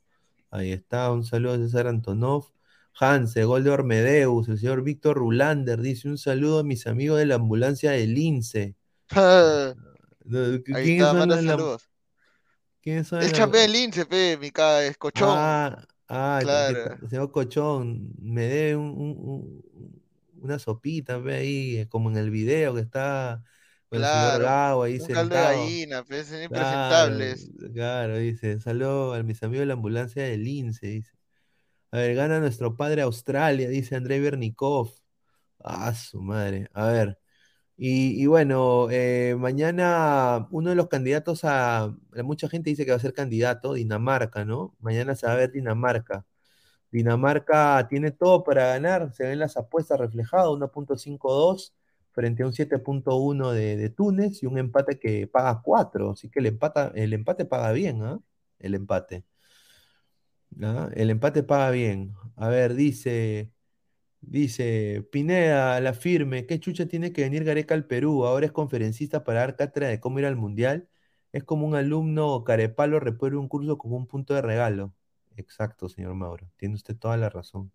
[0.50, 2.52] Ahí está, un saludo a César Antonov.
[3.00, 7.26] Hanse, gol de Ormedeus, el señor Víctor Rulander dice un saludo a mis amigos de
[7.26, 8.76] la ambulancia del INSE.
[9.10, 11.90] ¿Quiénes está, son la- saludos.
[12.80, 15.28] quiénes son El la- en lince, pe, mi ca, es cochón.
[15.30, 15.84] Ah,
[16.14, 16.98] ah, Claro.
[17.08, 20.02] señor Cochón, me dé un- un- un-
[20.42, 23.42] una sopita, ve ahí, eh, como en el video que está
[23.88, 27.50] con el señor Claro, ahí un caldo de gallina, pe, son Claro, impresentables.
[27.72, 31.12] claro, dice, saludo a mis amigos de la ambulancia del INSE, dice.
[31.92, 34.92] A ver, gana nuestro padre Australia, dice Andrei Bernikov.
[35.60, 36.68] Ah, su madre.
[36.74, 37.18] A ver.
[37.76, 41.94] Y, bueno, eh, mañana uno de los candidatos a.
[42.22, 44.76] Mucha gente dice que va a ser candidato, Dinamarca, ¿no?
[44.80, 46.24] Mañana se va a ver Dinamarca.
[46.92, 51.74] Dinamarca tiene todo para ganar, se ven las apuestas reflejadas, 1.52
[52.12, 56.40] frente a un 7.1 de, de Túnez y un empate que paga 4, así que
[56.40, 58.20] el, empata, el empate paga bien, ¿ah?
[58.60, 59.24] El empate.
[60.62, 60.90] ¿ah?
[60.94, 62.14] El empate paga bien.
[62.36, 63.52] A ver, dice,
[64.26, 68.24] Dice, Pineda, la firme, ¿qué chucha tiene que venir Gareca al Perú?
[68.24, 70.88] Ahora es conferencista para dar cátedra de cómo ir al Mundial.
[71.32, 74.94] Es como un alumno carepalo repruebe un curso con un punto de regalo.
[75.36, 76.50] Exacto, señor Mauro.
[76.56, 77.72] Tiene usted toda la razón.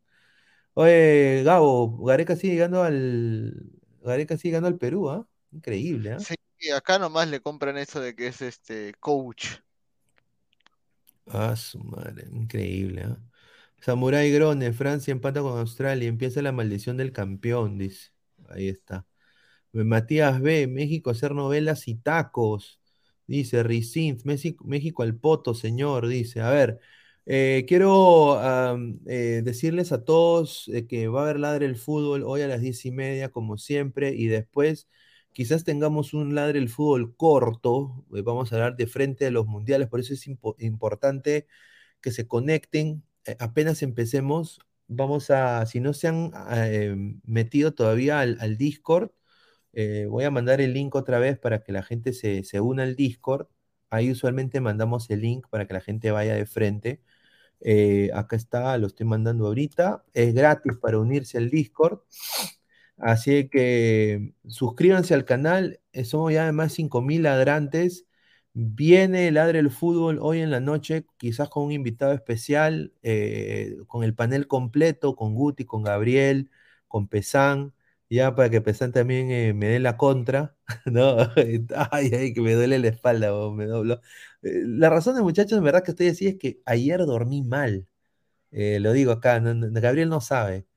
[0.73, 3.71] Oye, Gabo, Gareca sigue llegando al.
[4.01, 5.27] Gareca sigue llegando al Perú, ¿ah?
[5.51, 6.19] Increíble, ¿ah?
[6.19, 6.35] Sí,
[6.71, 9.47] acá nomás le compran eso de que es este coach.
[11.27, 13.19] Ah, su madre, increíble, ¿ah?
[13.81, 18.09] Samurai Grone, Francia empata con Australia, empieza la maldición del campeón, dice.
[18.49, 19.05] Ahí está.
[19.73, 22.81] Matías B, México hacer novelas y tacos.
[23.27, 26.07] Dice Ricint, México, México al poto, señor.
[26.07, 26.79] Dice, a ver,
[27.25, 28.39] eh, quiero
[29.07, 32.61] eh, decirles a todos eh, que va a haber Ladre el Fútbol hoy a las
[32.61, 34.87] diez y media, como siempre, y después
[35.33, 38.05] quizás tengamos un Ladre el Fútbol corto.
[38.09, 41.47] vamos a hablar de frente a los mundiales, por eso es impo- importante
[42.01, 43.03] que se conecten.
[43.25, 49.11] Eh, apenas empecemos, vamos a, si no se han ah, eh, metido todavía al, Discord,
[49.73, 52.83] eh, voy a mandar el link otra vez para que la gente se, se una
[52.83, 53.47] al Discord.
[53.89, 57.01] Ahí usualmente mandamos el link para que la gente vaya de frente.
[58.13, 60.05] Acá está, lo estoy mandando ahorita.
[60.13, 62.01] Es gratis para unirse al Discord.
[62.97, 65.79] Así que suscríbanse al canal.
[66.03, 68.05] Somos ya más de 5000 ladrantes.
[68.61, 74.03] Viene Ladre el Fútbol hoy en la noche, quizás con un invitado especial, eh, con
[74.03, 76.49] el panel completo, con Guti, con Gabriel,
[76.89, 77.73] con Pesán,
[78.09, 81.15] ya para que Pesán también eh, me dé la contra, ¿no?
[81.91, 84.01] Ay, ay, que me duele la espalda, oh, me doblo.
[84.41, 87.87] Eh, la razón de muchachos, en verdad que estoy así, es que ayer dormí mal.
[88.51, 90.67] Lo digo acá, Gabriel no sabe.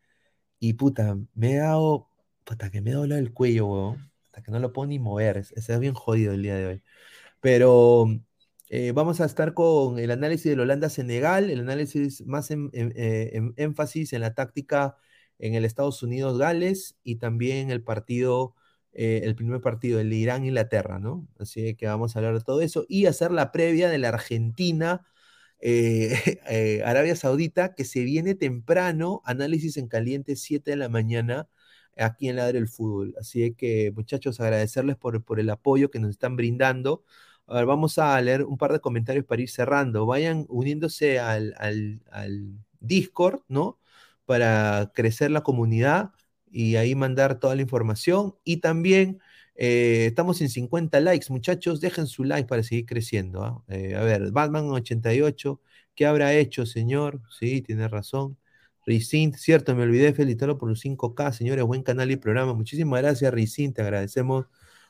[0.58, 2.08] Y puta, me he dado,
[2.44, 4.12] puta, que me he doblado el cuello, weón.
[4.26, 5.38] Hasta que no lo puedo ni mover.
[5.38, 6.82] Es, es bien jodido el día de hoy.
[7.42, 8.06] Pero
[8.68, 14.12] eh, vamos a estar con el análisis del Holanda-Senegal, el análisis más eh, en énfasis
[14.12, 14.96] en la táctica
[15.40, 18.54] en el Estados Unidos-Gales y también el partido,
[18.92, 21.26] eh, el primer partido, el de Irán-Inglaterra, ¿no?
[21.40, 25.04] Así que vamos a hablar de todo eso y hacer la previa de la Argentina.
[26.84, 31.48] Arabia Saudita, que se viene temprano, análisis en caliente, 7 de la mañana,
[31.96, 33.14] aquí en Ladre el Fútbol.
[33.20, 37.04] Así que, muchachos, agradecerles por, por el apoyo que nos están brindando.
[37.46, 40.06] A ver, vamos a leer un par de comentarios para ir cerrando.
[40.06, 43.78] Vayan uniéndose al, al- al Discord, ¿no?
[44.24, 46.12] Para crecer la comunidad
[46.50, 48.34] y ahí mandar toda la información.
[48.44, 49.20] Y también
[49.56, 51.80] eh, estamos en 50 likes, muchachos.
[51.80, 53.42] Dejen su like para seguir creciendo.
[53.44, 53.62] ¿ah?
[53.68, 55.60] Eh, a ver, Batman88,
[55.94, 57.20] ¿qué habrá hecho, señor?
[57.38, 58.38] Sí, tiene razón.
[58.86, 62.52] Ricint, cierto, me olvidé felicitarlo por los 5K, señores, buen canal y programa.
[62.54, 64.46] Muchísimas gracias, Ricint, te agradecemos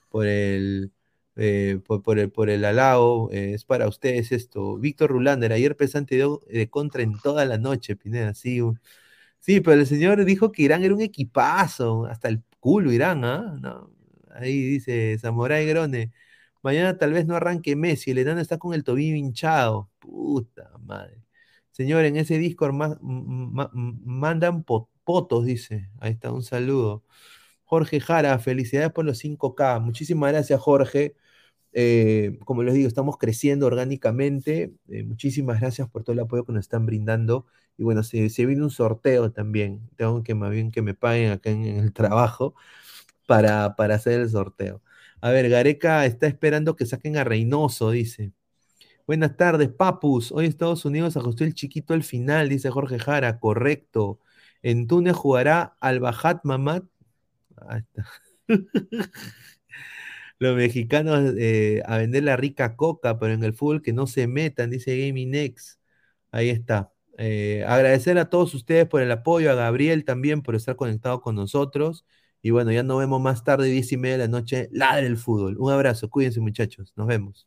[0.09, 0.93] por el,
[1.37, 4.77] eh, por, el, por el halago, eh, es para ustedes esto.
[4.79, 6.17] Víctor Rulander, ayer pesante
[6.49, 8.61] de contra en toda la noche, Pineda, sí.
[9.41, 13.57] Sí, pero el señor dijo que Irán era un equipazo, hasta el culo Irán, ¿ah?
[13.61, 13.91] No,
[14.31, 16.13] ahí dice Samurai Grone.
[16.63, 19.91] Mañana tal vez no arranque Messi, el enano está con el tobillo hinchado.
[19.99, 21.19] Puta madre.
[21.73, 25.91] Señor, en ese Discord ma- ma- mandan po- potos, dice.
[26.01, 27.05] Ahí está, un saludo.
[27.73, 29.81] Jorge Jara, felicidades por los 5K.
[29.81, 31.17] Muchísimas gracias, Jorge.
[31.73, 34.75] Eh, como les digo, estamos creciendo orgánicamente.
[34.89, 37.47] Eh, muchísimas gracias por todo el apoyo que nos están brindando.
[37.79, 39.89] Y bueno, se, viene un sorteo también.
[39.97, 42.55] Tengo que más bien que me paguen acá en, el trabajo
[43.27, 44.83] para, para hacer el sorteo.
[45.23, 48.33] A ver, Gareca está esperando que saquen a Reynoso, dice.
[49.07, 50.31] Buenas tardes, Papus.
[50.33, 53.39] Hoy Estados Unidos ajustó el chiquito al final, dice Jorge Jara.
[53.41, 54.21] Correcto.
[54.63, 56.83] En Túnez jugará al Bajat Mamad.
[57.69, 58.07] Ahí está.
[60.39, 64.27] Los mexicanos eh, a vender la rica coca, pero en el fútbol que no se
[64.27, 65.79] metan, dice Gaming X.
[66.33, 66.93] Ahí está.
[67.19, 71.37] Eh, agradecer a todos ustedes por el apoyo, a Gabriel también por estar conectado con
[71.37, 72.05] nosotros.
[72.43, 74.69] Y bueno, ya nos vemos más tarde, diez y media de la noche.
[74.73, 75.57] Ladre el fútbol.
[75.59, 76.93] Un abrazo, cuídense muchachos.
[76.97, 77.47] Nos vemos.